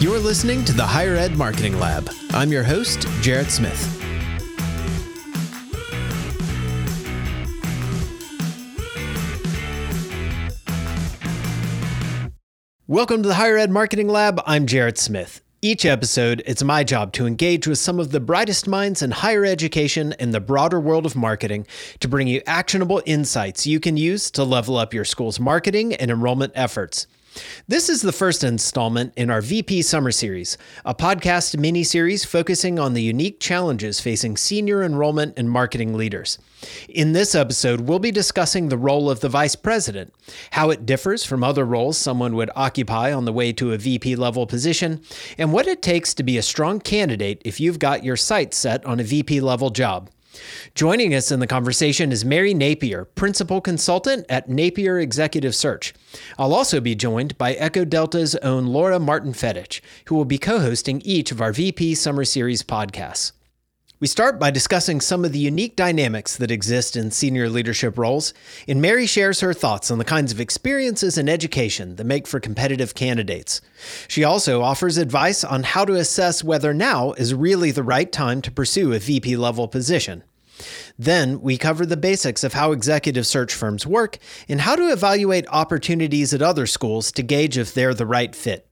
[0.00, 2.08] You're listening to the Higher Ed Marketing Lab.
[2.30, 3.78] I'm your host, Jarrett Smith.
[12.88, 14.40] Welcome to the Higher Ed Marketing Lab.
[14.46, 15.42] I'm Jarrett Smith.
[15.60, 19.44] Each episode, it's my job to engage with some of the brightest minds in higher
[19.44, 21.66] education and the broader world of marketing
[21.98, 26.10] to bring you actionable insights you can use to level up your school's marketing and
[26.10, 27.06] enrollment efforts.
[27.68, 32.78] This is the first installment in our VP Summer Series, a podcast mini series focusing
[32.78, 36.38] on the unique challenges facing senior enrollment and marketing leaders.
[36.88, 40.12] In this episode, we'll be discussing the role of the Vice President,
[40.50, 44.16] how it differs from other roles someone would occupy on the way to a VP
[44.16, 45.00] level position,
[45.38, 48.84] and what it takes to be a strong candidate if you've got your sights set
[48.84, 50.10] on a VP level job.
[50.74, 55.94] Joining us in the conversation is Mary Napier, Principal Consultant at Napier Executive Search.
[56.38, 60.60] I'll also be joined by Echo Delta's own Laura Martin Fedich, who will be co
[60.60, 63.32] hosting each of our VP Summer Series podcasts.
[64.00, 68.32] We start by discussing some of the unique dynamics that exist in senior leadership roles,
[68.66, 72.40] and Mary shares her thoughts on the kinds of experiences and education that make for
[72.40, 73.60] competitive candidates.
[74.08, 78.40] She also offers advice on how to assess whether now is really the right time
[78.40, 80.24] to pursue a VP level position.
[80.98, 85.46] Then we cover the basics of how executive search firms work and how to evaluate
[85.48, 88.66] opportunities at other schools to gauge if they're the right fit.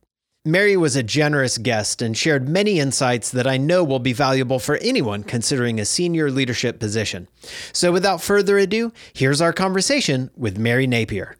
[0.45, 4.57] Mary was a generous guest and shared many insights that I know will be valuable
[4.57, 7.27] for anyone considering a senior leadership position.
[7.73, 11.35] So, without further ado, here's our conversation with Mary Napier.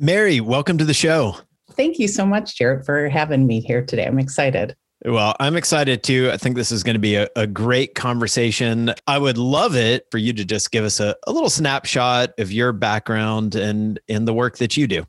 [0.00, 1.36] Mary, welcome to the show.
[1.76, 4.04] Thank you so much, Jarrett, for having me here today.
[4.04, 4.74] I'm excited.
[5.04, 6.30] Well, I'm excited too.
[6.32, 8.94] I think this is going to be a, a, great conversation.
[9.08, 12.52] I would love it for you to just give us a, a little snapshot of
[12.52, 15.04] your background and in the work that you do.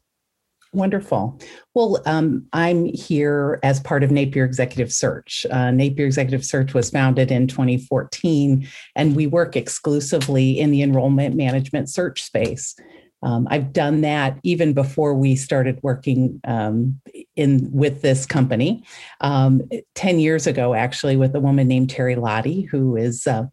[0.74, 1.40] Wonderful.
[1.76, 5.46] Well, um, I'm here as part of Napier Executive Search.
[5.52, 11.36] Uh, Napier Executive Search was founded in 2014, and we work exclusively in the enrollment
[11.36, 12.76] management search space.
[13.24, 17.00] Um, I've done that even before we started working um,
[17.36, 18.84] in with this company.
[19.22, 19.62] Um,
[19.96, 23.46] Ten years ago, actually, with a woman named Terry Lottie, who is uh,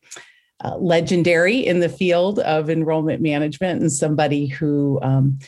[0.63, 5.39] uh, legendary in the field of enrollment management and somebody who um,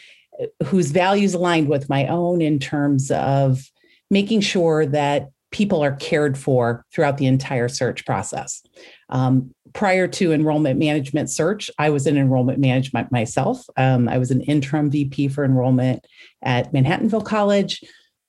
[0.64, 3.70] whose values aligned with my own in terms of
[4.10, 8.62] making sure that people are cared for throughout the entire search process.
[9.10, 13.64] Um, prior to enrollment management search, I was in enrollment management myself.
[13.76, 16.06] Um, I was an interim VP for enrollment
[16.42, 17.82] at Manhattanville College.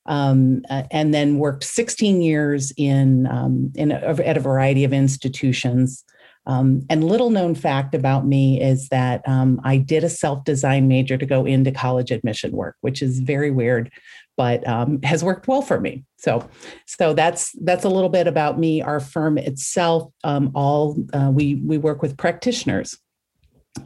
[0.05, 6.03] Um, and then worked 16 years in, um, in a, at a variety of institutions.
[6.45, 10.87] Um, and little known fact about me is that um, I did a self design
[10.87, 13.91] major to go into college admission work, which is very weird
[14.37, 16.03] but um, has worked well for me.
[16.17, 16.47] So,
[16.85, 18.81] so that's that's a little bit about me.
[18.81, 22.97] Our firm itself, um, all uh, we we work with practitioners.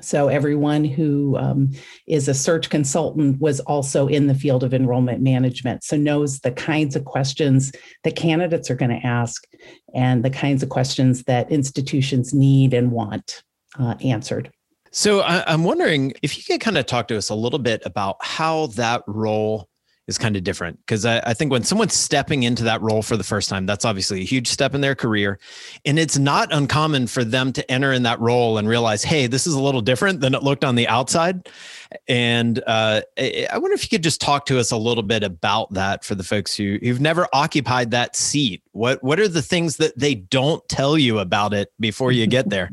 [0.02, 1.72] So everyone who um,
[2.08, 6.52] is a search consultant was also in the field of enrollment management, so knows the
[6.52, 7.72] kinds of questions
[8.04, 9.46] that candidates are going to ask,
[9.96, 13.44] and the kinds of questions that institutions need and want
[13.80, 14.52] uh, answered.
[14.92, 17.82] So I, am wondering if you could kind of talk to us a little bit
[17.86, 19.70] about how that role
[20.08, 23.18] is kind of different because I, I, think when someone's stepping into that role for
[23.18, 25.38] the first time, that's obviously a huge step in their career.
[25.86, 29.46] And it's not uncommon for them to enter in that role and realize, hey, this
[29.46, 31.50] is a little different than it looked on the outside.
[32.08, 35.74] And uh, I wonder if you could just talk to us a little bit about
[35.74, 38.64] that for the folks who, who've never occupied that seat.
[38.72, 42.50] What, what are the things that they don't tell you about it before you get
[42.50, 42.70] there?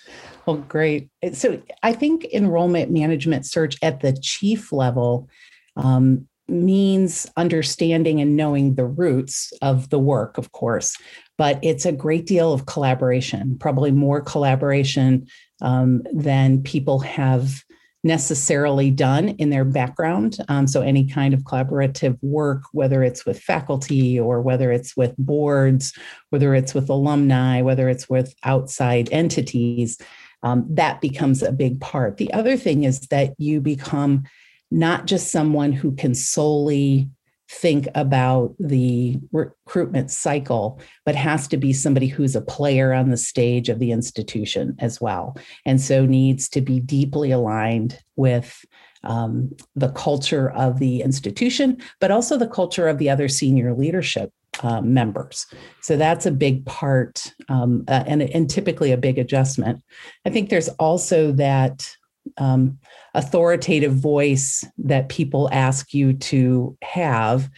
[0.46, 1.10] well, great.
[1.34, 5.28] So I think enrollment management search at the chief level
[5.76, 10.96] um, means understanding and knowing the roots of the work, of course,
[11.36, 15.26] but it's a great deal of collaboration, probably more collaboration
[15.60, 17.62] um, than people have
[18.04, 20.38] necessarily done in their background.
[20.48, 25.14] Um, so, any kind of collaborative work, whether it's with faculty or whether it's with
[25.18, 25.96] boards,
[26.30, 29.98] whether it's with alumni, whether it's with outside entities,
[30.42, 32.16] um, that becomes a big part.
[32.16, 34.24] The other thing is that you become
[34.70, 37.08] not just someone who can solely
[37.50, 43.16] think about the recruitment cycle, but has to be somebody who's a player on the
[43.16, 45.36] stage of the institution as well.
[45.64, 48.64] And so needs to be deeply aligned with
[49.04, 54.30] um, the culture of the institution, but also the culture of the other senior leadership
[54.62, 55.46] uh, members.
[55.80, 59.82] So that's a big part um, uh, and, and typically a big adjustment.
[60.26, 61.88] I think there's also that
[62.36, 62.78] um,
[63.14, 67.50] authoritative voice that people ask you to have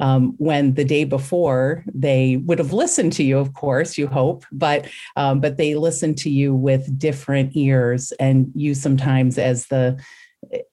[0.00, 4.44] um, when the day before they would have listened to you of course you hope
[4.52, 9.98] but um, but they listen to you with different ears and you sometimes as the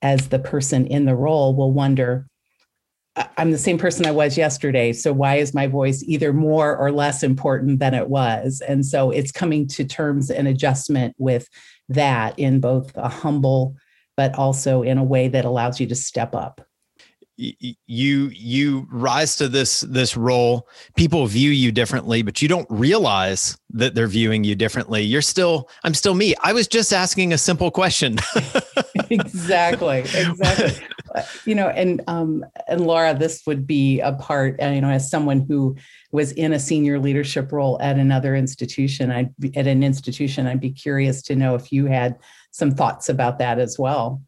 [0.02, 2.26] as the person in the role will wonder
[3.38, 4.92] I'm the same person I was yesterday.
[4.92, 8.62] So why is my voice either more or less important than it was?
[8.66, 11.48] And so it's coming to terms and adjustment with
[11.88, 13.74] that in both a humble,
[14.16, 16.60] but also in a way that allows you to step up.
[17.38, 20.66] You you rise to this this role.
[20.96, 25.02] People view you differently but you don't realize that they're viewing you differently.
[25.02, 26.34] You're still i'm still me.
[26.42, 28.16] I was just asking a simple question.
[29.10, 30.86] Exactly exactly.
[31.44, 35.08] You know and um and laura this would be a part uh, you know as
[35.10, 35.76] someone who
[36.12, 40.70] was in a senior leadership role at another institution i'd at an institution i'd be
[40.70, 42.18] curious to know if you had
[42.56, 44.20] some thoughts about that as well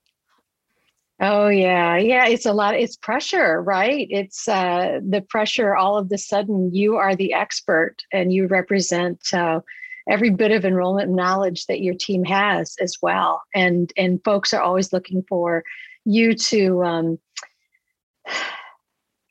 [1.21, 2.29] Oh yeah, yeah.
[2.29, 2.77] It's a lot.
[2.77, 4.07] It's pressure, right?
[4.09, 5.75] It's uh, the pressure.
[5.75, 9.61] All of the sudden, you are the expert, and you represent uh,
[10.09, 13.43] every bit of enrollment knowledge that your team has as well.
[13.53, 15.65] And and folks are always looking for
[16.05, 17.19] you to um,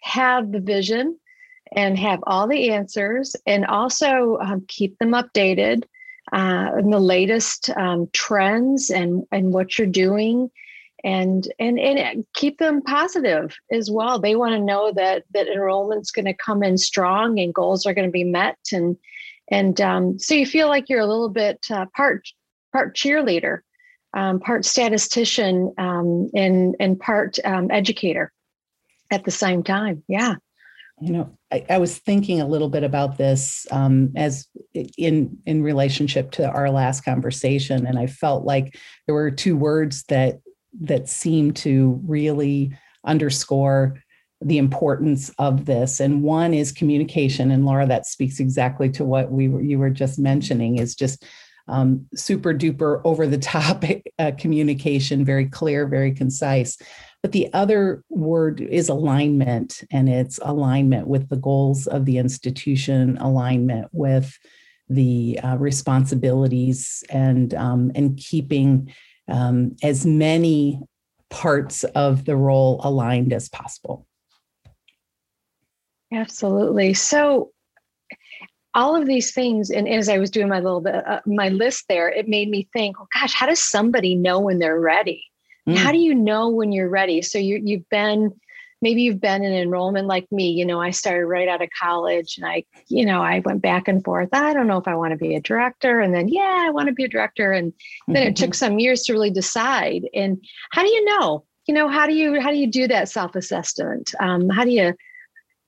[0.01, 1.17] have the vision
[1.73, 5.85] and have all the answers, and also um, keep them updated
[6.33, 10.49] uh, in the latest um, trends and and what you're doing.
[11.03, 14.19] And and and keep them positive as well.
[14.19, 17.93] They want to know that that enrollment's going to come in strong and goals are
[17.93, 18.57] going to be met.
[18.73, 18.97] And
[19.49, 22.27] and um, so you feel like you're a little bit uh, part
[22.73, 23.59] part cheerleader
[24.13, 28.31] um, part statistician um, and and part um, educator
[29.11, 30.03] at the same time.
[30.07, 30.35] Yeah.
[30.99, 34.47] You know I, I, was thinking a little bit about this um, as
[34.97, 40.03] in in relationship to our last conversation and i felt like there were two words
[40.09, 40.39] that
[40.81, 43.95] that seem to really underscore
[44.41, 45.99] the importance of this.
[45.99, 49.89] And one is communication and laura that speaks exactly to what we were you were
[49.89, 51.25] just mentioning is just
[51.67, 53.83] um, super duper over the top
[54.19, 56.77] uh, communication very clear very concise
[57.23, 63.17] but the other word is alignment and it's alignment with the goals of the institution
[63.17, 64.37] alignment with
[64.89, 68.93] the uh, responsibilities and um, and keeping
[69.27, 70.81] um, as many
[71.29, 74.07] parts of the role aligned as possible.
[76.13, 76.93] Absolutely.
[76.93, 77.51] So,
[78.77, 81.85] all of these things, and as I was doing my little bit, uh, my list
[81.89, 85.25] there, it made me think, oh gosh, how does somebody know when they're ready?
[85.67, 85.75] Mm.
[85.75, 87.23] How do you know when you're ready?
[87.23, 88.31] So you you've been
[88.79, 92.37] maybe you've been in enrollment like me you know i started right out of college
[92.37, 95.11] and i you know i went back and forth i don't know if i want
[95.11, 97.73] to be a director and then yeah i want to be a director and
[98.07, 98.29] then mm-hmm.
[98.29, 102.05] it took some years to really decide and how do you know you know how
[102.05, 104.93] do you how do you do that self-assessment um, how do you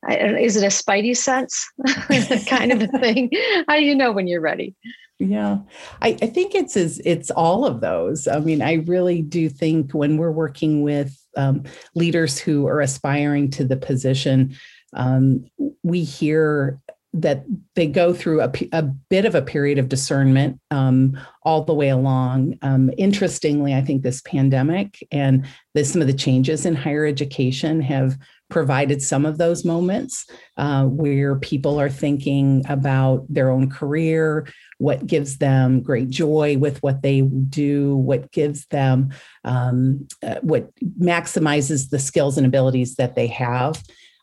[0.10, 1.70] is it a spidey sense?
[2.48, 3.30] Kind of a thing.
[3.68, 4.76] How do you know when you're ready?
[5.20, 5.58] Yeah.
[6.02, 8.28] I, I think it's is it's all of those.
[8.28, 11.64] I mean i really do think when we're working with um,
[11.94, 14.56] leaders who are aspiring to the position,
[14.94, 15.46] um,
[15.84, 16.80] we hear
[17.14, 17.44] that
[17.76, 21.90] they go through a, a, bit of a period of discernment um, all the way
[21.90, 22.58] along.
[22.62, 25.46] Um, interestingly, I think this pandemic and
[25.84, 28.18] some of the changes in higher education have
[28.50, 30.26] provided some of those moments
[30.58, 34.48] uh, where people are thinking about their own career,
[34.80, 39.10] what gives them great joy with what they do, what gives them,
[39.46, 43.82] um, uh, what maximizes the skills and abilities that they have.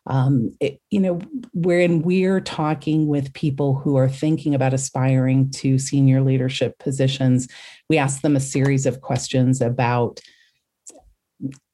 [0.09, 1.21] Um, it, you know,
[1.53, 7.49] when we're talking with people who are thinking about aspiring to senior leadership positions,
[7.89, 10.21] we ask them a series of questions about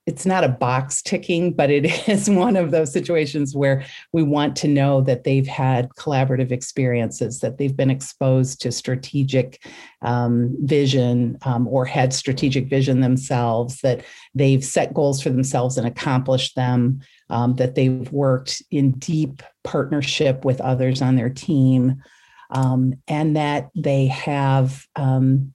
[0.04, 4.56] it's not a box ticking, but it is one of those situations where we want
[4.56, 9.64] to know that they've had collaborative experiences, that they've been exposed to strategic
[10.02, 14.04] um, vision um, or had strategic vision themselves, that
[14.34, 20.44] they've set goals for themselves and accomplished them, um, that they've worked in deep partnership
[20.44, 22.02] with others on their team,
[22.50, 25.54] um, and that they have um,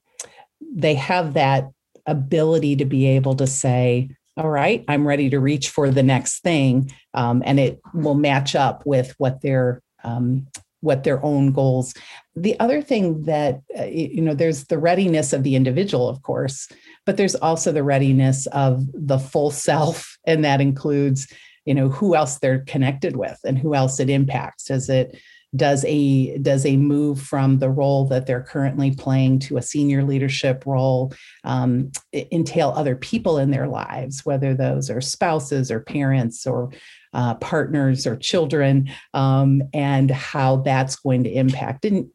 [0.73, 1.69] they have that
[2.05, 6.43] ability to be able to say all right, I'm ready to reach for the next
[6.43, 10.47] thing, um, and it will match up with what their um,
[10.81, 11.93] what their own goals.
[12.35, 16.69] The other thing that uh, you know, there's the readiness of the individual, of course,
[17.05, 21.27] but there's also the readiness of the full self, and that includes
[21.65, 24.65] you know who else they're connected with and who else it impacts.
[24.65, 25.17] Does it
[25.57, 30.03] does a does a move from the role that they're currently playing to a senior
[30.03, 31.11] leadership role
[31.43, 36.71] um, entail other people in their lives whether those are spouses or parents or
[37.13, 41.85] uh, partners or children um, and how that's going to impact.
[41.85, 42.09] And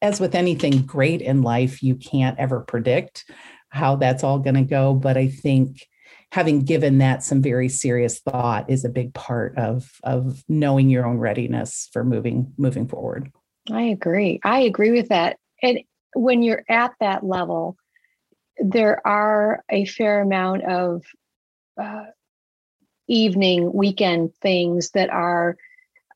[0.00, 3.30] as with anything great in life you can't ever predict
[3.68, 5.88] how that's all going to go but i think
[6.32, 11.06] having given that some very serious thought is a big part of of knowing your
[11.06, 13.30] own readiness for moving moving forward.
[13.70, 14.40] I agree.
[14.42, 15.36] I agree with that.
[15.62, 15.80] And
[16.14, 17.76] when you're at that level
[18.58, 21.02] there are a fair amount of
[21.80, 22.04] uh,
[23.08, 25.56] evening weekend things that are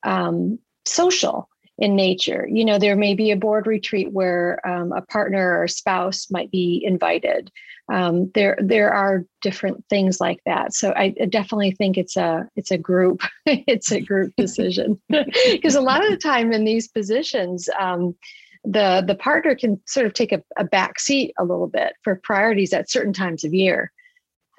[0.03, 2.47] um, social in nature.
[2.51, 6.29] You know, there may be a board retreat where um, a partner or a spouse
[6.31, 7.51] might be invited.
[7.91, 10.73] Um, there, there are different things like that.
[10.73, 15.81] So I definitely think it's a it's a group it's a group decision because a
[15.81, 17.69] lot of the time in these positions.
[17.79, 18.15] Um,
[18.63, 22.19] the the partner can sort of take a, a back seat a little bit for
[22.23, 23.93] priorities at certain times of year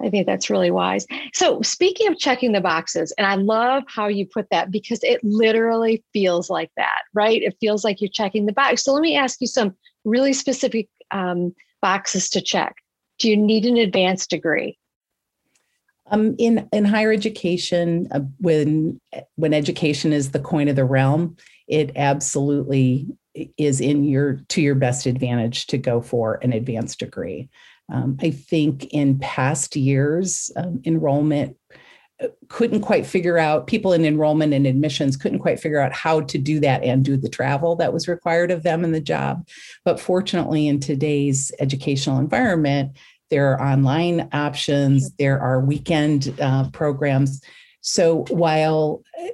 [0.01, 1.05] I think that's really wise.
[1.33, 5.21] So, speaking of checking the boxes, and I love how you put that because it
[5.23, 7.41] literally feels like that, right?
[7.41, 8.83] It feels like you're checking the box.
[8.83, 9.75] So, let me ask you some
[10.05, 12.75] really specific um, boxes to check.
[13.19, 14.77] Do you need an advanced degree?
[16.11, 18.99] Um, in in higher education, uh, when
[19.35, 21.35] when education is the coin of the realm,
[21.67, 23.07] it absolutely
[23.57, 27.49] is in your to your best advantage to go for an advanced degree.
[27.91, 31.57] Um, I think in past years, um, enrollment
[32.21, 36.21] uh, couldn't quite figure out, people in enrollment and admissions couldn't quite figure out how
[36.21, 39.47] to do that and do the travel that was required of them in the job.
[39.85, 42.97] But fortunately, in today's educational environment,
[43.29, 47.41] there are online options, there are weekend uh, programs.
[47.81, 49.29] So while uh,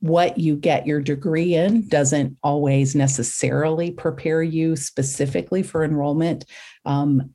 [0.00, 6.44] what you get your degree in doesn't always necessarily prepare you specifically for enrollment.
[6.84, 7.34] Um,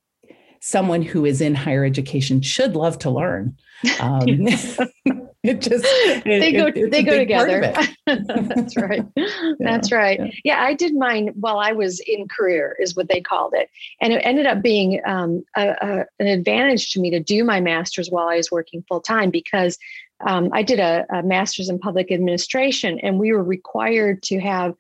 [0.60, 3.58] someone who is in higher education should love to learn.
[4.00, 4.24] Um,
[5.44, 7.74] it just it, they go it, they go together.
[8.06, 9.06] That's right.
[9.16, 10.20] Yeah, That's right.
[10.20, 10.32] Yeah.
[10.44, 10.64] yeah.
[10.64, 13.70] I did mine while I was in career, is what they called it,
[14.02, 17.60] and it ended up being um, a, a, an advantage to me to do my
[17.62, 19.78] master's while I was working full time because
[20.26, 24.76] um, I did a, a master's in public administration, and we were required to have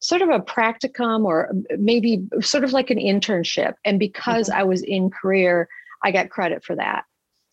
[0.00, 3.74] sort of a practicum or maybe sort of like an internship.
[3.84, 4.60] And because mm-hmm.
[4.60, 5.68] I was in career,
[6.04, 7.04] I got credit for that.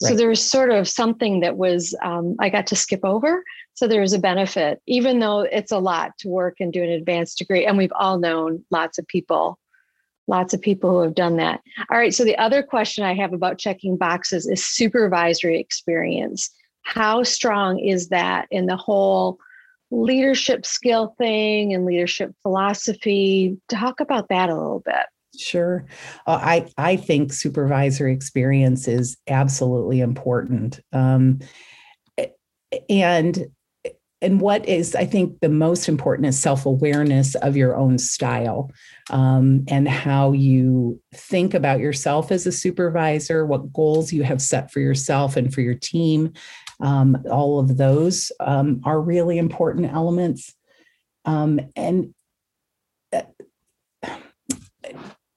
[0.02, 0.10] Right.
[0.10, 3.44] So there was sort of something that was um, I got to skip over.
[3.74, 6.90] So there was a benefit, even though it's a lot to work and do an
[6.90, 7.66] advanced degree.
[7.66, 9.58] And we've all known lots of people,
[10.28, 11.62] lots of people who have done that.
[11.90, 12.14] All right.
[12.14, 16.50] So the other question I have about checking boxes is supervisory experience.
[16.82, 19.40] How strong is that in the whole
[19.94, 23.58] leadership skill thing and leadership philosophy.
[23.70, 25.06] Talk about that a little bit.
[25.38, 25.86] Sure.
[26.28, 30.80] Uh, I, I think supervisory experience is absolutely important.
[30.92, 31.40] Um,
[32.90, 33.46] and
[34.24, 38.72] and what is i think the most important is self-awareness of your own style
[39.10, 44.72] um, and how you think about yourself as a supervisor what goals you have set
[44.72, 46.32] for yourself and for your team
[46.84, 50.54] um, all of those um, are really important elements.
[51.26, 52.14] Um, and
[53.14, 53.22] uh,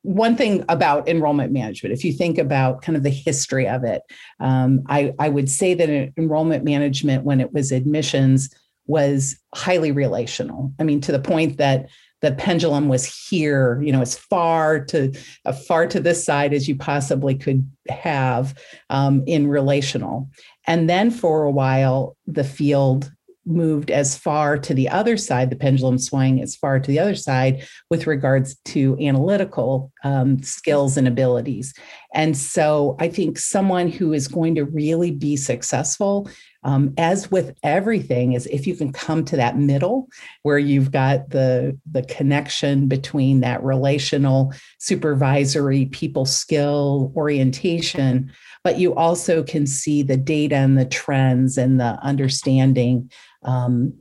[0.02, 4.02] one thing about enrollment management, if you think about kind of the history of it,
[4.40, 8.52] um, I, I would say that enrollment management, when it was admissions,
[8.86, 10.72] was highly relational.
[10.80, 11.88] I mean, to the point that
[12.22, 15.12] the pendulum was here, you know, as far to
[15.44, 18.54] as far to this side as you possibly could have
[18.90, 20.28] um, in relational.
[20.66, 23.10] And then for a while, the field
[23.46, 27.14] moved as far to the other side, the pendulum swung as far to the other
[27.14, 31.72] side with regards to analytical um, skills and abilities.
[32.12, 36.28] And so I think someone who is going to really be successful,
[36.66, 40.08] um, as with everything, is if you can come to that middle
[40.42, 48.32] where you've got the, the connection between that relational, supervisory, people skill orientation
[48.66, 53.08] but you also can see the data and the trends and the understanding
[53.44, 53.94] um,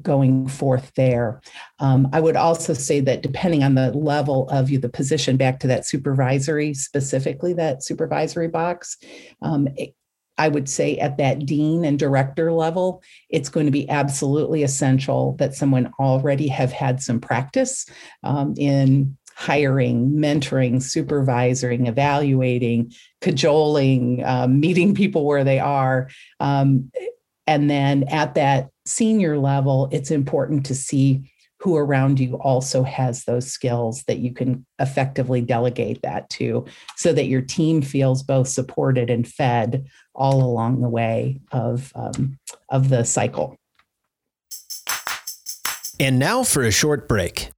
[0.00, 1.40] going forth there.
[1.80, 5.58] Um, I would also say that depending on the level of you, the position back
[5.58, 8.96] to that supervisory, specifically that supervisory box,
[9.42, 9.92] um, it,
[10.38, 15.36] I would say at that dean and director level, it's going to be absolutely essential
[15.38, 17.86] that someone already have had some practice
[18.22, 26.08] um, in hiring, mentoring, supervising, evaluating, cajoling, um, meeting people where they are.
[26.40, 26.90] Um,
[27.46, 31.31] and then at that senior level, it's important to see
[31.62, 36.66] who around you also has those skills that you can effectively delegate that to
[36.96, 42.36] so that your team feels both supported and fed all along the way of, um,
[42.68, 43.56] of the cycle.
[46.00, 47.52] And now for a short break.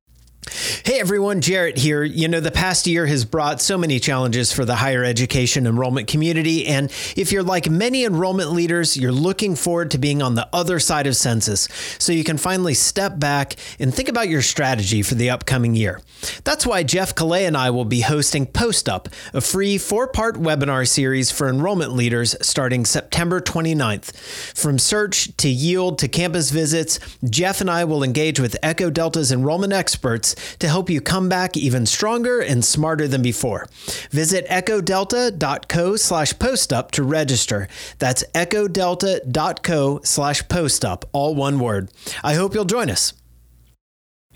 [0.64, 2.02] Hey everyone, Jarrett here.
[2.02, 6.09] You know, the past year has brought so many challenges for the higher education enrollment
[6.09, 6.66] community.
[6.66, 10.78] And if you're like many enrollment leaders, you're looking forward to being on the other
[10.78, 11.68] side of census
[11.99, 16.00] so you can finally step back and think about your strategy for the upcoming year.
[16.44, 20.37] That's why Jeff Kallay and I will be hosting Post Up, a free four part
[20.37, 24.16] webinar series for enrollment leaders starting September 29th.
[24.56, 29.30] From search to yield to campus visits, Jeff and I will engage with Echo Delta's
[29.30, 33.68] enrollment experts to help you come back even stronger and smarter than before.
[34.11, 37.68] Visit echodelta.co slash postup to register.
[37.99, 41.90] That's echodelta.co slash postup, all one word.
[42.23, 43.12] I hope you'll join us.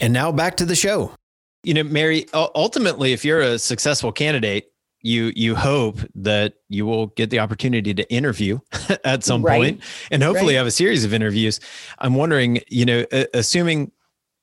[0.00, 1.12] And now back to the show.
[1.64, 4.72] You know, Mary, ultimately, if you're a successful candidate,
[5.02, 8.58] you you hope that you will get the opportunity to interview
[9.04, 9.56] at some right.
[9.56, 10.58] point and hopefully right.
[10.58, 11.60] have a series of interviews
[12.00, 13.92] i'm wondering you know assuming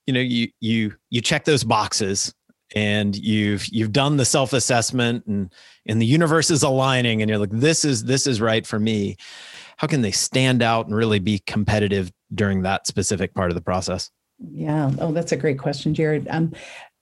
[0.05, 2.33] you know you you you check those boxes
[2.75, 5.51] and you've you've done the self assessment and
[5.85, 9.15] and the universe is aligning and you're like this is this is right for me.
[9.77, 13.61] How can they stand out and really be competitive during that specific part of the
[13.61, 14.09] process?
[14.51, 14.91] Yeah.
[14.99, 16.27] Oh that's a great question Jarrett.
[16.29, 16.53] Um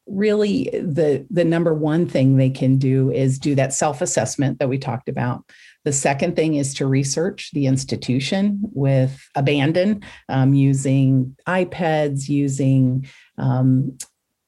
[0.06, 4.70] really the the number one thing they can do is do that self assessment that
[4.70, 5.44] we talked about
[5.86, 13.98] the second thing is to research the institution with abandon um, using IPEDS, using um,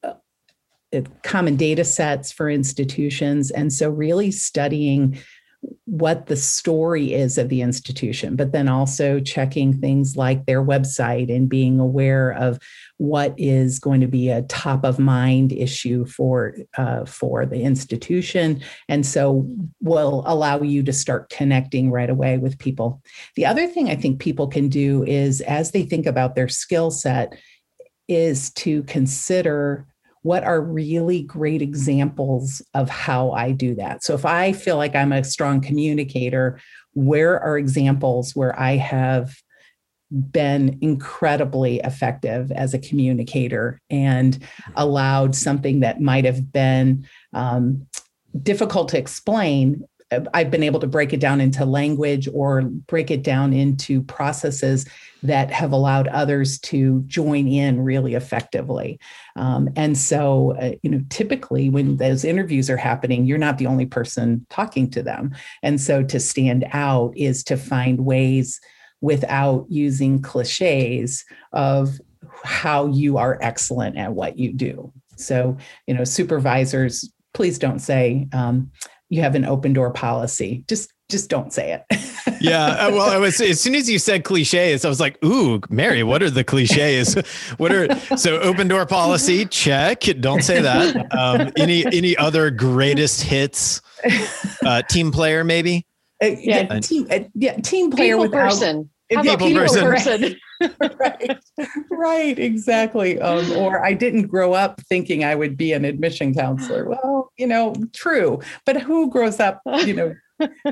[0.02, 0.14] uh,
[1.22, 3.50] common data sets for institutions.
[3.50, 5.18] And so, really studying
[5.86, 11.34] what the story is of the institution, but then also checking things like their website
[11.34, 12.58] and being aware of
[12.98, 18.60] what is going to be a top of mind issue for uh, for the institution,
[18.88, 19.48] and so
[19.80, 23.00] will allow you to start connecting right away with people.
[23.36, 26.90] The other thing I think people can do is as they think about their skill
[26.90, 27.34] set,
[28.08, 29.86] is to consider
[30.26, 34.02] what are really great examples of how I do that.
[34.02, 36.58] So if I feel like I'm a strong communicator,
[36.94, 39.36] where are examples where I have
[40.10, 44.72] been incredibly effective as a communicator and mm-hmm.
[44.74, 47.86] allowed something that might have been um,
[48.42, 49.84] difficult to explain
[50.32, 54.86] I've been able to break it down into language or break it down into processes
[55.24, 59.00] that have allowed others to join in really effectively.
[59.34, 63.66] Um, and so, uh, you know, typically when those interviews are happening, you're not the
[63.66, 65.34] only person talking to them.
[65.64, 68.60] And so to stand out is to find ways
[69.00, 71.98] without using cliches of
[72.44, 74.92] how you are excellent at what you do.
[75.16, 75.56] So,
[75.88, 78.70] you know, supervisors, please don't say, um,
[79.08, 80.64] you have an open door policy.
[80.68, 82.00] Just just don't say it.
[82.40, 82.66] yeah.
[82.66, 86.02] Uh, well, I was as soon as you said cliches, I was like, ooh, Mary,
[86.02, 87.14] what are the cliches?
[87.58, 89.46] what are so open door policy?
[89.46, 90.00] Check.
[90.20, 91.14] Don't say that.
[91.16, 93.80] Um, any any other greatest hits?
[94.64, 95.86] Uh, team player, maybe.
[96.22, 97.06] Uh, yeah, team.
[97.10, 98.90] Uh, yeah, team player people without, person.
[99.14, 99.84] How people, people person.
[99.84, 100.36] person.
[100.98, 101.38] right,
[101.90, 103.20] right, exactly.
[103.20, 106.88] Um, or I didn't grow up thinking I would be an admission counselor.
[106.88, 108.40] Well, you know, true.
[108.64, 110.14] But who grows up, you know,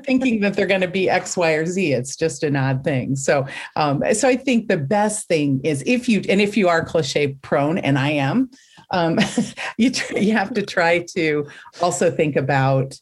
[0.04, 1.92] thinking that they're going to be X, Y, or Z?
[1.92, 3.14] It's just an odd thing.
[3.14, 6.84] So, um, so I think the best thing is if you and if you are
[6.84, 8.50] cliche prone, and I am,
[8.90, 9.18] um,
[9.78, 11.46] you you have to try to
[11.80, 12.98] also think about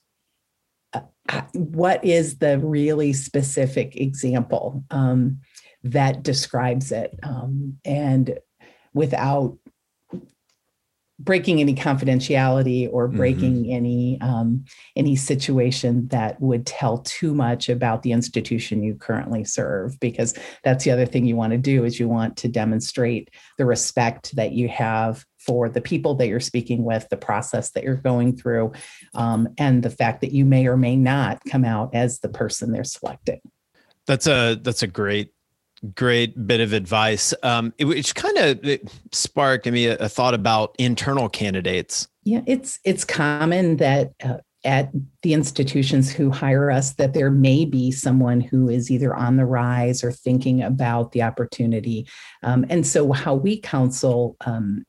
[1.52, 4.84] what is the really specific example.
[4.90, 5.40] Um,
[5.84, 8.38] that describes it um, and
[8.94, 9.58] without
[11.18, 13.16] breaking any confidentiality or mm-hmm.
[13.16, 13.72] breaking mm-hmm.
[13.72, 14.64] any um,
[14.96, 20.84] any situation that would tell too much about the institution you currently serve because that's
[20.84, 24.52] the other thing you want to do is you want to demonstrate the respect that
[24.52, 28.72] you have for the people that you're speaking with the process that you're going through
[29.14, 32.72] um, and the fact that you may or may not come out as the person
[32.72, 33.40] they're selecting
[34.06, 35.32] that's a that's a great
[35.94, 37.34] great bit of advice.
[37.42, 38.80] Um, it, which kind of
[39.12, 42.08] sparked me a, a, thought about internal candidates.
[42.24, 44.90] Yeah, it's it's common that uh, at
[45.22, 49.46] the institutions who hire us that there may be someone who is either on the
[49.46, 52.06] rise or thinking about the opportunity.
[52.42, 54.84] Um, and so, how we counsel um,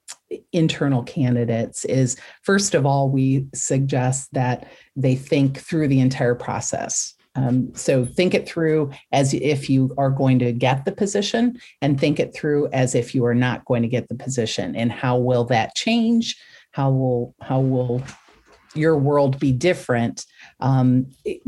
[0.52, 7.16] internal candidates is first of all, we suggest that they think through the entire process
[7.36, 12.00] Um, so think it through as if you are going to get the position, and
[12.00, 14.76] think it through as if you are not going to get the position.
[14.76, 16.38] And how will that change?
[16.72, 18.04] How will how will
[18.76, 20.26] your world be different?
[20.60, 21.42] Um, it,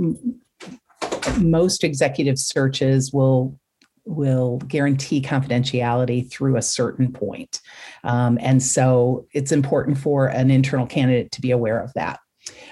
[1.40, 3.60] most executive searches will
[4.08, 7.60] will guarantee confidentiality through a certain point.
[8.04, 12.20] Um, and so it's important for an internal candidate to be aware of that.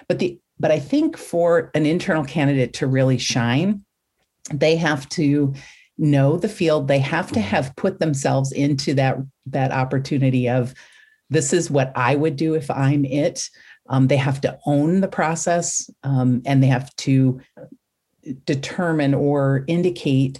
[0.08, 3.84] But the but I think for an internal candidate to really shine,
[4.52, 5.54] they have to
[5.98, 6.88] know the field.
[6.88, 10.74] They have to have put themselves into that that opportunity of
[11.30, 13.50] this is what I would do if I'm it.
[13.89, 17.41] Um, they have to own the process um, and they have to
[18.46, 20.39] determine or indicate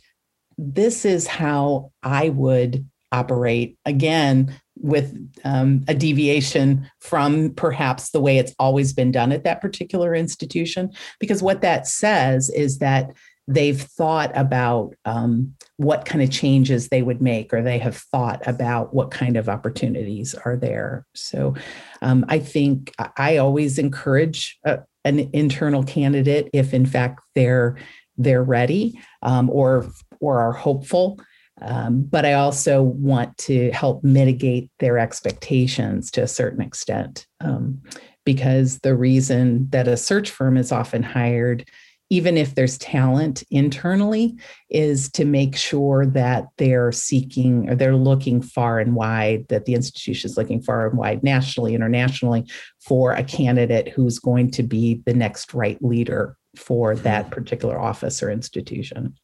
[0.58, 3.77] this is how I would operate.
[3.86, 9.62] Again, with um, a deviation from perhaps the way it's always been done at that
[9.62, 10.91] particular institution.
[11.19, 13.12] Because what that says is that
[13.47, 18.41] they've thought about um, what kind of changes they would make, or they have thought
[18.47, 21.06] about what kind of opportunities are there.
[21.13, 21.53] So
[22.03, 27.77] um, I think I always encourage a, an internal candidate if, in fact, they're
[28.17, 29.89] they're ready um, or
[30.19, 31.19] or are hopeful.
[31.61, 37.25] Um, but I also want to help mitigate their expectations to a certain extent.
[37.39, 37.81] Um,
[38.25, 41.67] because the reason that a search firm is often hired,
[42.09, 44.35] even if there's talent internally,
[44.69, 49.73] is to make sure that they're seeking or they're looking far and wide, that the
[49.73, 52.45] institution is looking far and wide nationally, internationally,
[52.79, 58.21] for a candidate who's going to be the next right leader for that particular office
[58.21, 59.15] or institution.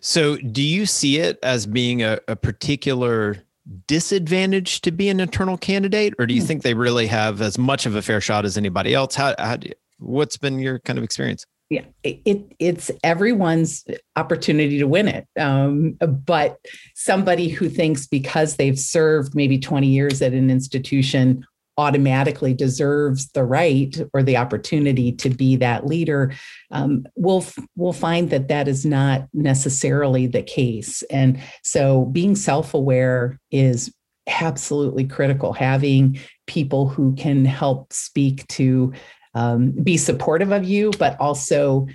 [0.00, 3.42] So, do you see it as being a, a particular
[3.86, 6.46] disadvantage to be an internal candidate, or do you hmm.
[6.46, 9.14] think they really have as much of a fair shot as anybody else?
[9.14, 11.46] How, how do you, what's been your kind of experience?
[11.70, 13.84] Yeah, it it's everyone's
[14.16, 15.26] opportunity to win it.
[15.38, 15.96] Um,
[16.26, 16.58] but
[16.94, 21.44] somebody who thinks because they've served maybe 20 years at an institution
[21.76, 26.32] automatically deserves the right or the opportunity to be that leader
[26.70, 33.40] um, we'll we'll find that that is not necessarily the case and so being self-aware
[33.50, 33.92] is
[34.28, 38.92] absolutely critical having people who can help speak to
[39.34, 41.86] um, be supportive of you but also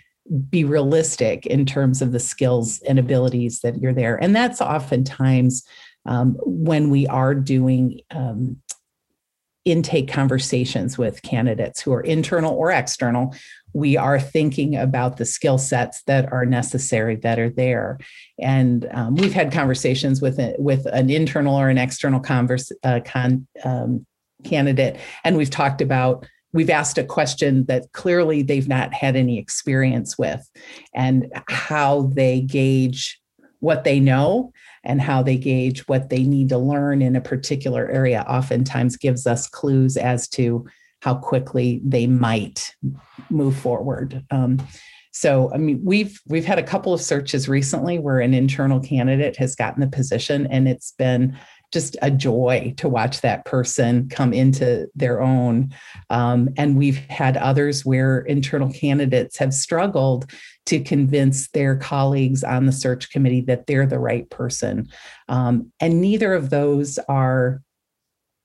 [0.50, 4.16] be realistic in terms of the skills and abilities that you're there.
[4.22, 5.64] And that's oftentimes
[6.06, 8.58] um, when we are doing um,
[9.66, 13.34] intake conversations with candidates who are internal or external
[13.74, 18.00] we are thinking about the skill sets that are necessary that are there.
[18.40, 23.02] And um, we've had conversations with a, with an internal or an external converse uh,
[23.06, 24.06] con, um,
[24.44, 29.38] candidate and we've talked about we've asked a question that clearly they've not had any
[29.38, 30.50] experience with
[30.94, 33.20] and how they gauge
[33.60, 34.52] what they know
[34.84, 39.28] and how they gauge what they need to learn in a particular area oftentimes gives
[39.28, 40.66] us clues as to
[41.02, 42.74] how quickly they might
[43.30, 44.24] move forward.
[44.32, 44.66] Um,
[45.12, 49.36] so, I mean, we've we've had a couple of searches recently where an internal candidate
[49.38, 51.38] has gotten the position, and it's been
[51.72, 55.74] just a joy to watch that person come into their own.
[56.10, 60.32] Um, and we've had others where internal candidates have struggled
[60.66, 64.88] to convince their colleagues on the search committee that they're the right person.
[65.28, 67.62] Um, and neither of those are.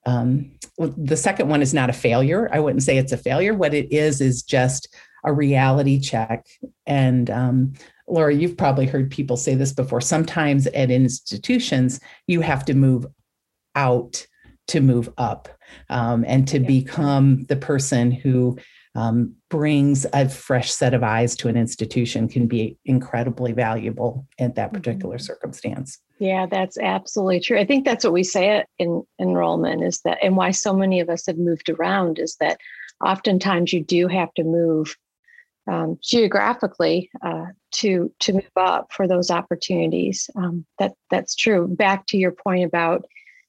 [0.06, 2.50] Um, the second one is not a failure.
[2.52, 3.54] I wouldn't say it's a failure.
[3.54, 6.46] What it is is just a reality check.
[6.86, 7.72] And um,
[8.06, 10.00] Laura, you've probably heard people say this before.
[10.00, 13.06] Sometimes at institutions, you have to move
[13.74, 14.26] out
[14.68, 15.48] to move up
[15.90, 16.66] um, and to yeah.
[16.66, 18.58] become the person who
[18.94, 24.54] um, brings a fresh set of eyes to an institution can be incredibly valuable at
[24.54, 25.24] that particular mm-hmm.
[25.24, 25.98] circumstance.
[26.20, 27.58] Yeah, that's absolutely true.
[27.58, 31.08] I think that's what we say in enrollment is that, and why so many of
[31.08, 32.58] us have moved around is that
[33.04, 34.96] oftentimes you do have to move
[35.70, 40.28] um, geographically uh, to to move up for those opportunities.
[40.36, 41.68] Um, that that's true.
[41.68, 43.04] Back to your point about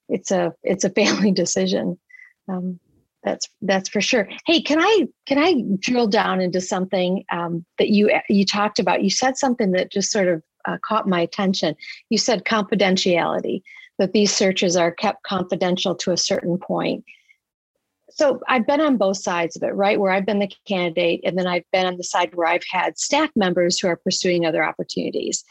[0.10, 1.99] it's a it's a family decision.
[2.47, 2.80] Um,
[3.23, 4.30] that's that's for sure.
[4.45, 9.04] Hey, can I can I drill down into something um, that you you talked about?
[9.04, 11.75] You said something that just sort of uh, caught my attention.
[12.10, 13.62] You said confidentiality
[13.97, 17.04] that these searches are kept confidential to a certain point
[18.15, 19.99] so I've been on both sides of it, right?
[19.99, 22.97] Where I've been the candidate, and then I've been on the side where I've had
[22.97, 25.43] staff members who are pursuing other opportunities.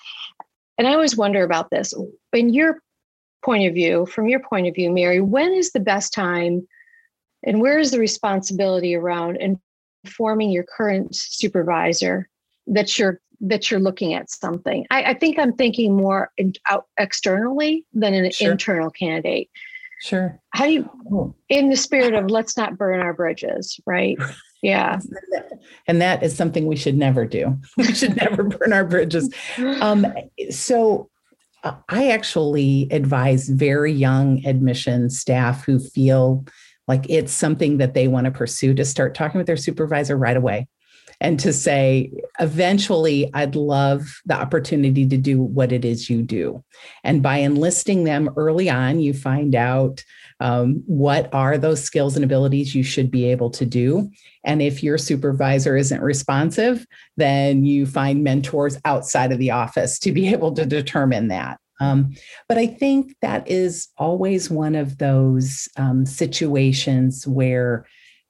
[0.79, 1.93] And I always wonder about this.
[2.33, 2.81] In your
[3.45, 6.67] point of view, from your point of view, Mary, when is the best time
[7.43, 9.39] and where is the responsibility around
[10.07, 12.31] informing your current supervisor
[12.67, 14.87] that you're that you're looking at something.
[14.91, 18.53] I, I think I'm thinking more in, out externally than an sure.
[18.53, 19.51] internal candidate.
[20.05, 20.39] Sure.
[20.51, 24.19] How do you, in the spirit of let's not burn our bridges, right?
[24.63, 24.99] Yeah.
[25.87, 27.59] And that is something we should never do.
[27.77, 29.29] We should never burn our bridges.
[29.59, 30.07] Um,
[30.49, 31.11] so
[31.65, 36.47] uh, I actually advise very young admission staff who feel
[36.89, 40.37] like it's something that they want to pursue to start talking with their supervisor right
[40.37, 40.67] away
[41.21, 46.63] and to say, eventually, I'd love the opportunity to do what it is you do.
[47.03, 50.05] And by enlisting them early on, you find out
[50.41, 54.11] um, what are those skills and abilities you should be able to do.
[54.45, 60.13] And if your supervisor isn't responsive, then you find mentors outside of the office to
[60.13, 61.59] be able to determine that.
[61.81, 62.15] Um,
[62.49, 67.87] but I think that is always one of those um, situations where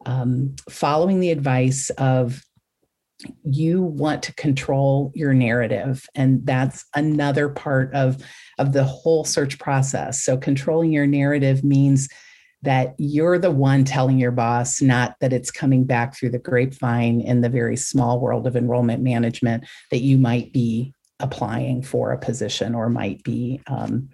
[0.07, 2.43] um, following the advice of
[3.45, 8.23] you want to control your narrative and that's another part of
[8.59, 10.23] of the whole search process.
[10.23, 12.09] So controlling your narrative means
[12.63, 17.21] that you're the one telling your boss not that it's coming back through the grapevine
[17.21, 22.19] in the very small world of enrollment management that you might be applying for a
[22.19, 24.09] position or might be um,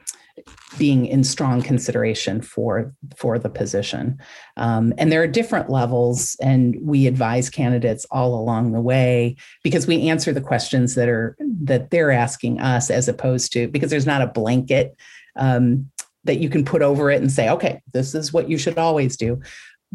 [0.79, 4.19] being in strong consideration for for the position.
[4.57, 9.87] Um, and there are different levels and we advise candidates all along the way because
[9.87, 14.07] we answer the questions that are that they're asking us as opposed to because there's
[14.07, 14.97] not a blanket
[15.37, 15.91] um,
[16.25, 19.17] that you can put over it and say okay this is what you should always
[19.17, 19.41] do.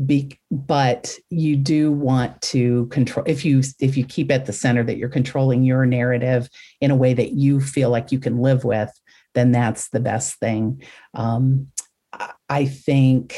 [0.06, 4.84] Be, but you do want to control if you if you keep at the center
[4.84, 6.50] that you're controlling your narrative
[6.82, 8.91] in a way that you feel like you can live with
[9.36, 10.82] then that's the best thing.
[11.13, 11.67] Um,
[12.50, 13.38] I think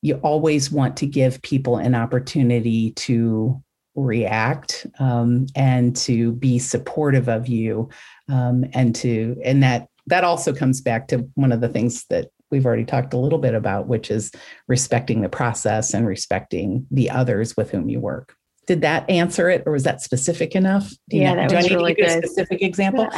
[0.00, 3.62] you always want to give people an opportunity to
[3.96, 7.88] react um, and to be supportive of you
[8.28, 12.28] um, and to and that that also comes back to one of the things that
[12.50, 14.30] we've already talked a little bit about which is
[14.68, 19.64] respecting the process and respecting the others with whom you work did that answer it
[19.66, 20.90] or was that specific enough?
[21.08, 22.24] Do yeah know, that do was I need really to give good.
[22.24, 23.08] a specific example?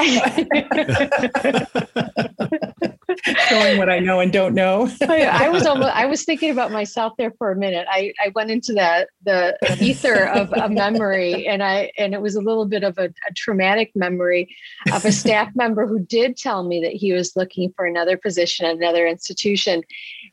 [3.48, 4.88] Showing what i know and don't know.
[5.02, 7.86] I, I, was almost i was thinking about myself there for a minute.
[7.90, 12.34] I i went into that the ether of a memory and i and it was
[12.34, 14.54] a little bit of a, a traumatic memory
[14.92, 18.66] of a staff member who did tell me that he was looking for another position
[18.66, 19.82] at another institution.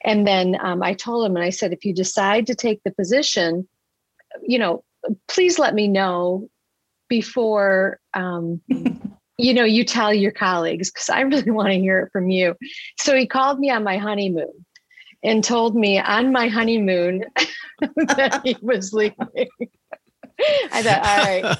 [0.03, 2.91] And then um, i told him and i said if you decide to take the
[2.91, 3.67] position
[4.41, 4.83] you know
[5.27, 6.49] please let me know
[7.09, 8.61] before um,
[9.37, 12.55] you know you tell your colleagues because i really want to hear it from you.
[12.99, 14.65] So he called me on my honeymoon
[15.23, 17.25] and told me on my honeymoon
[17.79, 19.47] that he was leaving.
[20.71, 21.57] I thought all right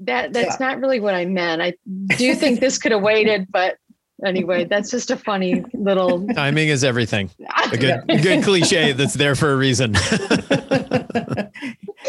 [0.00, 0.66] that that's yeah.
[0.66, 1.60] not really what i meant.
[1.62, 1.74] I
[2.16, 3.76] do think this could have waited but
[4.24, 7.30] anyway that's just a funny little timing is everything.
[7.72, 9.94] A good good cliche that's there for a reason